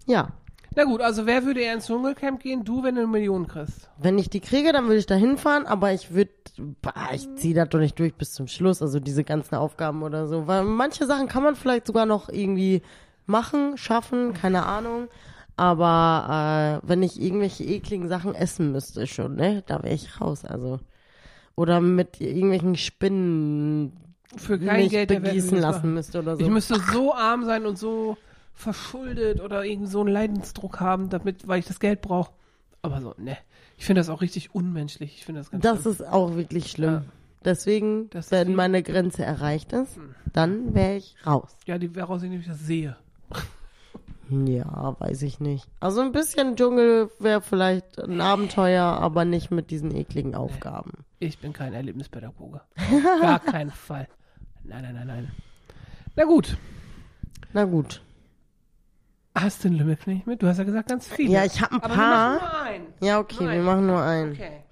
Ja, 0.07 0.29
Na 0.75 0.85
gut, 0.85 1.01
also 1.01 1.27
wer 1.27 1.45
würde 1.45 1.61
eher 1.61 1.75
ins 1.75 1.87
Dschungelcamp 1.87 2.41
gehen? 2.41 2.65
Du, 2.65 2.83
wenn 2.83 2.95
du 2.95 3.03
eine 3.03 3.11
Million 3.11 3.47
kriegst. 3.47 3.91
wenn 3.99 4.19
ich 4.19 4.31
die 4.31 4.41
kriege, 4.41 4.73
dann 4.73 4.85
würde 4.85 4.99
ich 4.99 5.07
da 5.07 5.15
hinfahren, 5.15 5.67
aber 5.67 5.93
ich 5.93 6.15
würde, 6.15 6.31
ich 7.15 7.29
ziehe 7.37 7.55
das 7.55 7.69
doch 7.69 7.79
nicht 7.79 7.99
durch 7.99 8.15
bis 8.15 8.33
zum 8.33 8.47
Schluss, 8.47 8.81
also 8.83 9.01
diese 9.01 9.25
ganzen 9.25 9.57
Aufgaben 9.57 10.03
oder 10.03 10.27
so, 10.27 10.47
weil 10.47 10.65
manche 10.65 11.07
Sachen 11.07 11.29
kann 11.29 11.43
man 11.43 11.57
vielleicht 11.57 11.87
sogar 11.87 12.07
noch 12.07 12.29
irgendwie 12.29 12.83
machen, 13.27 13.77
schaffen, 13.77 14.33
keine 14.35 14.67
Ahnung. 14.67 15.09
Aber 15.57 16.81
äh, 16.83 16.89
wenn 16.89 17.03
ich 17.03 17.21
irgendwelche 17.21 17.65
ekligen 17.65 18.09
Sachen 18.09 18.35
essen 18.35 18.73
müsste 18.73 19.07
schon, 19.07 19.37
ne, 19.37 19.63
da 19.67 19.83
wäre 19.83 19.95
ich 19.95 20.21
raus, 20.21 20.45
also. 20.45 20.81
Oder 21.55 21.83
mit 21.83 22.21
irgendwelchen 22.21 22.77
Spinnen 22.77 23.93
Für 24.37 24.59
kein 24.59 24.85
mich 24.85 24.91
Geld 24.91 25.09
begießen 25.09 25.59
lassen 25.59 25.93
müsste 25.93 26.21
oder 26.21 26.37
so. 26.37 26.43
Ich 26.43 26.49
müsste 26.49 26.81
so 26.93 27.15
arm 27.15 27.45
sein 27.45 27.67
und 27.67 27.79
so 27.79 28.17
verschuldet 28.55 29.41
oder 29.41 29.65
irgendwie 29.65 29.91
so 29.91 30.01
einen 30.01 30.13
Leidensdruck 30.13 30.81
haben, 30.81 31.09
damit, 31.11 31.47
weil 31.49 31.59
ich 31.61 31.67
das 31.67 31.81
Geld 31.81 32.01
brauche. 32.03 32.33
Aber 32.83 33.01
so, 33.01 33.15
ne. 33.19 33.37
Ich 33.79 33.87
finde 33.87 34.01
das 34.01 34.09
auch 34.09 34.21
richtig 34.21 34.55
unmenschlich. 34.55 35.17
Ich 35.19 35.25
finde 35.25 35.41
das 35.41 35.51
ganz 35.51 35.63
das 35.63 35.81
schlimm. 35.83 35.93
ist 35.93 36.03
auch 36.07 36.35
wirklich 36.37 36.71
schlimm. 36.71 36.93
Ja. 36.93 37.03
Deswegen, 37.45 38.09
Das 38.11 38.31
wenn 38.31 38.49
wie- 38.49 38.55
meine 38.55 38.83
Grenze 38.83 39.25
erreicht 39.25 39.73
ist, 39.73 39.99
dann 40.33 40.75
wäre 40.75 40.97
ich 40.97 41.17
raus. 41.27 41.57
Ja, 41.67 41.79
die 41.79 41.95
wäre 41.95 42.07
raus, 42.07 42.23
indem 42.23 42.41
ich 42.41 42.47
das 42.47 42.61
sehe. 42.61 42.97
Ja, 44.31 44.97
weiß 44.99 45.23
ich 45.23 45.41
nicht. 45.41 45.69
Also 45.81 46.01
ein 46.01 46.13
bisschen 46.13 46.57
Dschungel 46.57 47.11
wäre 47.19 47.43
vielleicht 47.43 48.01
ein 48.01 48.21
Abenteuer, 48.21 48.85
aber 48.85 49.25
nicht 49.25 49.51
mit 49.51 49.71
diesen 49.71 49.95
ekligen 49.95 50.35
Aufgaben. 50.35 50.93
Ich 51.19 51.39
bin 51.39 51.53
kein 51.53 51.75
Erlebnispädagoge. 51.75 52.61
Auf 52.77 53.21
Gar 53.21 53.41
keinen 53.41 53.71
Fall. 53.73 54.09
Nein, 54.65 54.83
nein, 54.83 54.95
nein, 54.95 55.07
nein. 55.07 55.33
Na 56.17 56.25
gut. 56.25 56.57
Na 57.53 57.65
gut. 57.65 58.01
Hast 59.35 59.65
du 59.65 59.69
einen 59.69 59.79
Lümmelknecht 59.79 60.27
mit? 60.27 60.43
Du 60.43 60.47
hast 60.47 60.59
ja 60.59 60.65
gesagt, 60.65 60.89
ganz 60.89 61.09
viele. 61.09 61.33
Ja, 61.33 61.45
ich 61.45 61.61
habe 61.61 61.75
ein 61.75 61.83
Aber 61.83 61.95
paar. 61.95 62.35
wir 62.35 62.41
machen 62.41 62.51
nur 62.53 62.61
einen. 62.63 62.87
Ja, 63.01 63.19
okay, 63.19 63.45
Nein. 63.45 63.57
wir 63.57 63.63
machen 63.63 63.87
nur 63.87 64.03
einen. 64.03 64.33
Okay. 64.33 64.63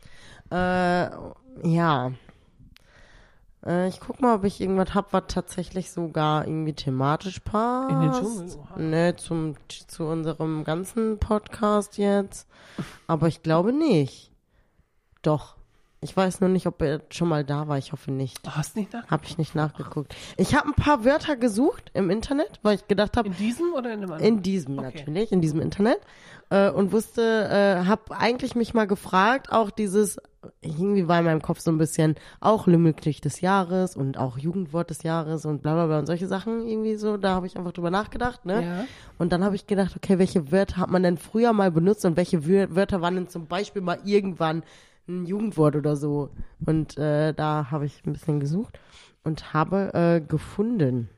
Äh, 0.51 1.68
ja. 1.68 2.12
Äh, 3.64 3.88
ich 3.88 4.01
guck 4.01 4.20
mal, 4.20 4.35
ob 4.35 4.44
ich 4.44 4.61
irgendwas 4.61 4.94
hab, 4.94 5.12
was 5.12 5.25
tatsächlich 5.29 5.90
sogar 5.90 6.46
irgendwie 6.46 6.75
thematisch 6.75 7.40
passt. 7.40 7.90
In 7.90 8.01
den 8.01 8.12
Dschungel, 8.12 8.57
oha. 8.59 8.79
Ne, 8.79 9.16
zum, 9.16 9.55
zu 9.68 10.05
unserem 10.05 10.64
ganzen 10.64 11.18
Podcast 11.18 11.96
jetzt. 11.99 12.49
Aber 13.07 13.29
ich 13.29 13.42
glaube 13.42 13.73
nicht. 13.73 14.31
Doch. 15.23 15.57
Ich 16.02 16.16
weiß 16.16 16.40
nur 16.40 16.48
nicht, 16.48 16.66
ob 16.66 16.80
er 16.80 17.02
schon 17.10 17.28
mal 17.28 17.44
da 17.44 17.68
war. 17.68 17.76
Ich 17.76 17.92
hoffe 17.92 18.10
nicht. 18.10 18.46
Du 18.46 18.50
hast 18.52 18.74
nicht 18.74 18.90
nach 18.94 19.06
Hab 19.08 19.24
ich 19.26 19.36
nicht 19.36 19.54
nachgeguckt. 19.54 20.16
Ich 20.38 20.54
habe 20.54 20.68
ein 20.68 20.74
paar 20.74 21.04
Wörter 21.04 21.36
gesucht 21.36 21.90
im 21.92 22.08
Internet, 22.08 22.58
weil 22.62 22.76
ich 22.76 22.88
gedacht 22.88 23.18
habe, 23.18 23.28
In 23.28 23.36
diesem 23.36 23.74
oder 23.74 23.92
in 23.92 24.00
dem 24.00 24.10
anderen? 24.12 24.36
in 24.36 24.42
diesem 24.42 24.78
Okay. 24.78 24.92
natürlich, 24.96 25.30
in 25.30 25.42
diesem 25.42 25.60
Internet. 25.60 25.98
Äh, 26.48 26.70
und 26.70 26.92
wusste, 26.92 27.22
äh, 27.22 27.86
hab 27.86 28.10
eigentlich 28.18 28.54
mich 28.54 28.72
mal 28.72 28.86
gefragt, 28.86 29.52
auch 29.52 29.70
dieses, 29.70 30.18
irgendwie 30.62 31.06
war 31.06 31.18
in 31.18 31.26
meinem 31.26 31.42
Kopf 31.42 31.60
so 31.60 31.70
ein 31.70 31.76
bisschen 31.76 32.14
auch 32.40 32.66
Lümmelknecht 32.66 33.22
des 33.26 33.42
Jahres 33.42 33.94
und 33.94 34.16
auch 34.16 34.38
Jugendwort 34.38 34.88
des 34.88 35.02
Jahres 35.02 35.44
und 35.44 35.60
bla 35.60 35.74
bla 35.74 35.86
bla 35.86 35.98
und 35.98 36.06
solche 36.06 36.28
Sachen 36.28 36.66
irgendwie 36.66 36.96
so. 36.96 37.18
Da 37.18 37.34
habe 37.34 37.46
ich 37.46 37.58
einfach 37.58 37.72
drüber 37.72 37.90
nachgedacht, 37.90 38.46
ne? 38.46 38.64
Ja. 38.64 38.84
Und 39.18 39.32
dann 39.34 39.44
habe 39.44 39.54
ich 39.54 39.66
gedacht, 39.66 39.92
okay, 39.96 40.18
welche 40.18 40.50
Wörter 40.50 40.78
hat 40.78 40.90
man 40.90 41.02
denn 41.02 41.18
früher 41.18 41.52
mal 41.52 41.70
benutzt 41.70 42.06
und 42.06 42.16
welche 42.16 42.38
Wör- 42.46 42.74
Wörter 42.74 43.02
waren 43.02 43.16
denn 43.16 43.28
zum 43.28 43.46
Beispiel 43.48 43.82
mal 43.82 43.98
irgendwann 44.04 44.62
ein 45.11 45.27
Jugendwort 45.27 45.77
oder 45.77 45.96
so? 45.96 46.31
Und 46.64 46.96
äh, 46.99 47.33
da 47.35 47.70
habe 47.70 47.87
ich 47.87 48.03
ein 48.07 48.12
bisschen 48.12 48.40
gesucht 48.40 48.79
und 49.25 49.53
habe 49.53 49.92
äh, 49.94 50.20
gefunden. 50.20 51.09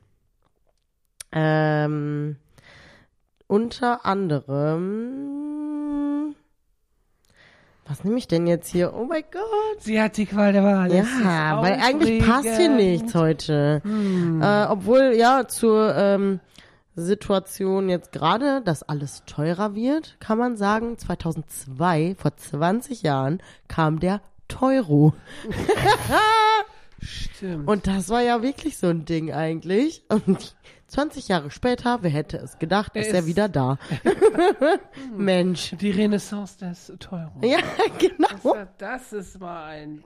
Ähm, 1.31 2.37
unter 3.47 4.05
anderem. 4.05 5.53
Was 7.85 8.03
nehme 8.03 8.17
ich 8.17 8.27
denn 8.27 8.47
jetzt 8.47 8.69
hier? 8.69 8.93
Oh 8.93 9.05
mein 9.05 9.23
Gott. 9.31 9.79
Sie 9.79 10.01
hat 10.01 10.15
die 10.17 10.25
Qual 10.25 10.53
der 10.53 10.63
Wahl. 10.63 10.93
Ja, 10.93 11.61
weil 11.61 11.73
eigentlich 11.73 12.25
passt 12.25 12.55
hier 12.55 12.69
nichts 12.69 13.13
heute. 13.13 13.81
Äh, 13.85 14.65
obwohl, 14.71 15.13
ja, 15.15 15.47
zur 15.47 15.93
ähm, 15.95 16.39
Situation 16.95 17.89
jetzt 17.89 18.11
gerade, 18.11 18.61
dass 18.61 18.83
alles 18.83 19.23
teurer 19.25 19.73
wird, 19.75 20.17
kann 20.19 20.37
man 20.37 20.57
sagen, 20.57 20.97
2002, 20.97 22.15
vor 22.17 22.35
20 22.35 23.01
Jahren, 23.03 23.41
kam 23.67 23.99
der 23.99 24.21
Teuro. 24.47 25.13
Stimmt. 27.01 27.67
Und 27.67 27.87
das 27.87 28.09
war 28.09 28.21
ja 28.21 28.41
wirklich 28.41 28.77
so 28.77 28.87
ein 28.87 29.03
Ding 29.05 29.33
eigentlich. 29.33 30.03
Und 30.07 30.55
20 30.87 31.27
Jahre 31.27 31.51
später, 31.51 31.99
wer 32.01 32.11
hätte 32.11 32.37
es 32.37 32.59
gedacht, 32.59 32.91
Er 32.95 33.01
ist 33.01 33.13
er 33.13 33.19
ist- 33.21 33.25
wieder 33.25 33.49
da. 33.49 33.77
Mensch. 35.17 35.75
die 35.81 35.91
Renaissance 35.91 36.57
des 36.59 36.93
Teuro. 36.99 37.31
Ja, 37.41 37.57
genau. 37.99 38.53
Das, 38.53 38.67
das 38.77 39.13
ist 39.13 39.39
mal 39.39 39.65
ein 39.65 40.03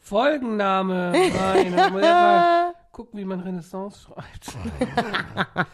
Folgenname. 0.00 1.12
Meine, 1.12 2.72
gucken, 2.98 3.20
wie 3.20 3.24
man 3.24 3.38
Renaissance 3.38 4.00
schreibt. 4.00 4.56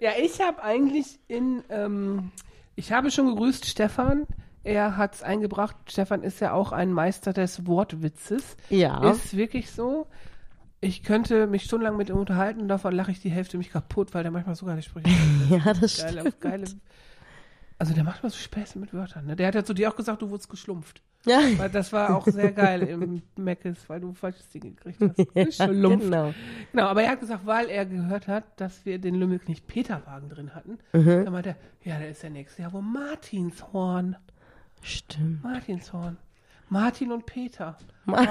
ja, 0.00 0.10
ich 0.20 0.40
habe 0.40 0.60
eigentlich 0.64 1.20
in, 1.28 1.62
ähm, 1.70 2.32
ich 2.74 2.90
habe 2.90 3.12
schon 3.12 3.28
gegrüßt 3.28 3.66
Stefan. 3.66 4.26
Er 4.64 4.96
hat 4.96 5.14
es 5.14 5.22
eingebracht. 5.22 5.76
Stefan 5.88 6.24
ist 6.24 6.40
ja 6.40 6.52
auch 6.52 6.72
ein 6.72 6.92
Meister 6.92 7.32
des 7.32 7.68
Wortwitzes. 7.68 8.56
Ja. 8.68 9.12
Ist 9.12 9.36
wirklich 9.36 9.70
so. 9.70 10.08
Ich 10.80 11.04
könnte 11.04 11.46
mich 11.46 11.62
stundenlang 11.62 11.96
mit 11.96 12.08
ihm 12.08 12.16
unterhalten 12.16 12.60
und 12.62 12.66
davon 12.66 12.92
lache 12.96 13.12
ich 13.12 13.20
die 13.20 13.30
Hälfte 13.30 13.58
mich 13.58 13.70
kaputt, 13.70 14.12
weil 14.12 14.24
der 14.24 14.32
manchmal 14.32 14.56
sogar 14.56 14.74
nicht 14.74 14.86
spricht. 14.86 15.06
Ja, 15.48 15.72
das 15.72 15.98
Geile, 15.98 16.20
stimmt. 16.22 16.40
geile. 16.40 16.64
Also 17.78 17.92
der 17.92 18.04
macht 18.04 18.22
mal 18.22 18.30
so 18.30 18.36
Späße 18.38 18.78
mit 18.78 18.94
Wörtern. 18.94 19.26
Ne? 19.26 19.36
Der 19.36 19.48
hat 19.48 19.54
ja 19.54 19.62
zu 19.64 19.74
dir 19.74 19.90
auch 19.90 19.96
gesagt, 19.96 20.22
du 20.22 20.30
wurdest 20.30 20.48
geschlumpft. 20.48 21.02
Ja, 21.26 21.40
Weil 21.58 21.68
das 21.70 21.92
war 21.92 22.16
auch 22.16 22.24
sehr 22.24 22.52
geil 22.52 22.82
im 22.84 23.20
Meckes, 23.36 23.88
weil 23.88 24.00
du 24.00 24.14
falsches 24.14 24.48
Ding 24.48 24.76
gekriegt 24.76 24.98
hast. 25.00 25.54
Schlumpf. 25.64 26.04
genau. 26.04 26.32
Genau, 26.72 26.84
aber 26.86 27.02
er 27.02 27.10
hat 27.10 27.20
gesagt, 27.20 27.44
weil 27.44 27.68
er 27.68 27.84
gehört 27.84 28.28
hat, 28.28 28.44
dass 28.60 28.86
wir 28.86 28.98
den 29.00 29.16
Lümmelknecht 29.16 29.66
Peterwagen 29.66 30.28
drin 30.30 30.54
hatten. 30.54 30.78
Mhm. 30.92 31.24
Dann 31.24 31.32
meinte 31.32 31.50
er, 31.50 31.56
ja, 31.82 31.98
der 31.98 32.10
ist 32.10 32.22
der 32.22 32.30
nächste. 32.30 32.62
Ja, 32.62 32.72
wo 32.72 32.80
Martinshorn. 32.80 34.16
Stimmt. 34.82 35.42
Martinshorn. 35.42 36.16
Martin 36.68 37.12
und 37.12 37.26
Peter. 37.26 37.76
Ma- 38.04 38.26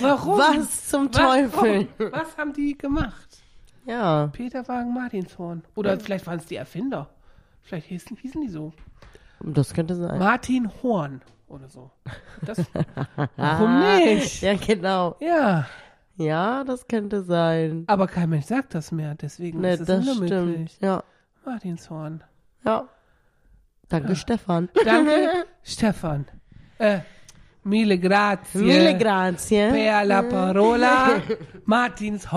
Warum? 0.00 0.38
Was 0.38 0.88
zum 0.88 1.10
Teufel? 1.12 1.88
Warum? 1.98 2.12
Was 2.12 2.36
haben 2.36 2.52
die 2.52 2.76
gemacht? 2.76 3.42
Ja, 3.86 4.26
Peterwagen, 4.28 4.92
Martinshorn. 4.92 5.62
Oder 5.74 5.98
vielleicht 5.98 6.26
waren 6.26 6.38
es 6.38 6.46
die 6.46 6.56
Erfinder. 6.56 7.08
Vielleicht 7.62 7.86
hießen, 7.86 8.16
hießen 8.16 8.40
die 8.42 8.48
so. 8.48 8.72
das 9.40 9.72
könnte 9.74 9.94
sein. 9.94 10.18
Martin 10.18 10.70
Horn 10.82 11.20
oder 11.48 11.68
so. 11.68 11.90
Das, 12.42 12.58
warum 13.36 13.80
nicht? 13.98 14.42
Ja, 14.42 14.54
genau. 14.54 15.16
Ja, 15.20 15.66
Ja, 16.16 16.64
das 16.64 16.86
könnte 16.88 17.22
sein. 17.22 17.84
aber 17.86 18.06
kein 18.06 18.30
Mensch 18.30 18.46
sagt 18.46 18.74
das 18.74 18.92
mehr. 18.92 19.14
Deswegen 19.14 19.60
Ne, 19.60 19.74
ist 19.74 19.80
es 19.80 19.86
das 19.86 20.06
unmöglich. 20.08 20.72
stimmt. 20.72 20.78
Ja, 20.80 21.02
Martinshorn. 21.44 22.22
ja. 22.64 22.88
Danke, 23.88 24.14
Stefan. 24.14 24.68
Danke, 24.84 25.28
Stefan. 25.64 26.24
Äh, 26.78 27.00
mille 27.64 27.98
grazie. 27.98 28.58
Mille 28.62 28.96
grazie. 28.96 29.68
Per 29.70 30.04
la 30.04 30.22
parola 30.22 31.20
Martins 31.64 32.30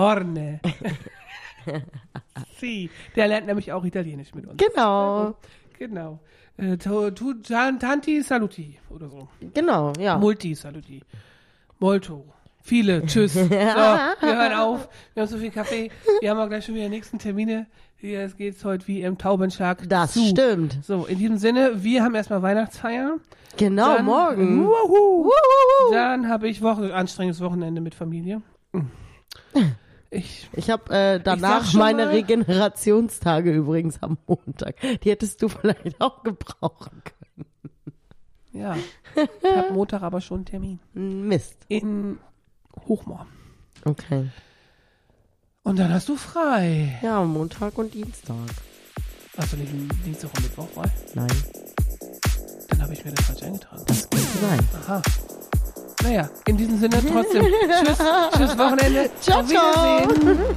Sì. 2.58 2.90
Der 3.16 3.28
lernt 3.28 3.46
nämlich 3.46 3.72
auch 3.72 3.84
Italienisch 3.84 4.34
mit 4.34 4.46
uns. 4.46 4.56
Genau, 4.62 5.34
Genau. 5.78 6.18
Äh, 6.56 6.76
tanti 6.76 8.22
saluti 8.22 8.78
oder 8.90 9.08
so. 9.08 9.28
genau, 9.54 9.92
ja. 9.98 10.16
Multi 10.18 10.54
saluti. 10.54 11.02
Molto. 11.80 12.24
Viele. 12.62 13.04
Tschüss. 13.04 13.34
So, 13.34 13.50
wir 13.50 13.50
hören 14.20 14.52
auf. 14.54 14.88
Wir 15.14 15.22
haben 15.22 15.28
so 15.30 15.36
viel 15.38 15.50
Kaffee. 15.50 15.90
Wir 16.20 16.30
haben 16.30 16.38
auch 16.38 16.48
gleich 16.48 16.64
schon 16.64 16.74
wieder 16.76 16.88
nächsten 16.88 17.18
Termine. 17.18 17.66
Hier 17.96 18.20
es 18.20 18.36
geht 18.36 18.62
heute 18.64 18.86
wie 18.86 19.02
im 19.02 19.18
Taubenschlag 19.18 19.88
Das 19.88 20.12
zu. 20.12 20.24
stimmt. 20.28 20.78
So, 20.82 21.04
in 21.06 21.18
diesem 21.18 21.38
Sinne, 21.38 21.82
wir 21.82 22.02
haben 22.04 22.14
erstmal 22.14 22.40
Weihnachtsfeier. 22.42 23.16
Genau, 23.56 23.96
Dann- 23.96 24.04
morgen. 24.04 24.64
Wuhu. 24.66 25.24
Wuhu. 25.24 25.92
Dann 25.92 26.28
habe 26.28 26.48
ich 26.48 26.62
Woche, 26.62 26.94
anstrengendes 26.94 27.40
Wochenende 27.40 27.80
mit 27.80 27.94
Familie. 27.94 28.42
Ich, 30.14 30.48
Ich 30.52 30.70
habe 30.70 30.94
äh, 30.94 31.20
danach 31.20 31.72
meine 31.74 32.04
mal- 32.06 32.12
Regenerationstage 32.14 33.52
übrigens 33.52 34.02
am 34.02 34.16
Montag. 34.26 34.76
Die 35.02 35.10
hättest 35.10 35.42
du 35.42 35.48
vielleicht 35.48 36.00
auch 36.00 36.22
gebrauchen 36.22 37.02
ja, 38.56 38.76
ich 39.16 39.56
habe 39.56 39.72
Montag 39.72 40.02
aber 40.02 40.20
schon 40.20 40.36
einen 40.38 40.44
Termin. 40.46 40.78
können. 40.92 41.26
Mist. 41.26 41.56
In 41.66 42.20
Hochmoor. 42.86 43.26
Okay. 43.84 44.28
Und 45.64 45.76
dann 45.80 45.92
hast 45.92 46.08
du 46.08 46.14
frei. 46.14 46.96
Ja, 47.02 47.24
Montag 47.24 47.76
und 47.76 47.92
Dienstag. 47.92 48.36
Also 49.36 49.56
nicht 49.56 49.72
Dienstag 50.06 50.30
und 50.36 50.42
Mittwoch 50.44 50.68
frei. 50.68 50.84
Nein, 51.14 51.26
Dann 52.68 52.82
habe 52.82 52.92
ich 52.92 53.04
mir 53.04 53.10
das 53.12 53.26
falsch 53.26 53.42
eingetragen. 53.42 53.82
das 53.88 54.08
könnte 54.08 54.38
sein. 54.38 54.60
Aha. 54.84 55.02
Naja, 56.04 56.28
in 56.46 56.56
diesem 56.56 56.78
Sinne 56.78 56.98
trotzdem. 57.12 57.44
tschüss, 57.46 57.98
tschüss 58.36 58.58
Wochenende. 58.58 59.10
Ciao, 59.20 59.40
Auf 59.40 59.48
Wiedersehen. 59.48 60.20
ciao. 60.20 60.54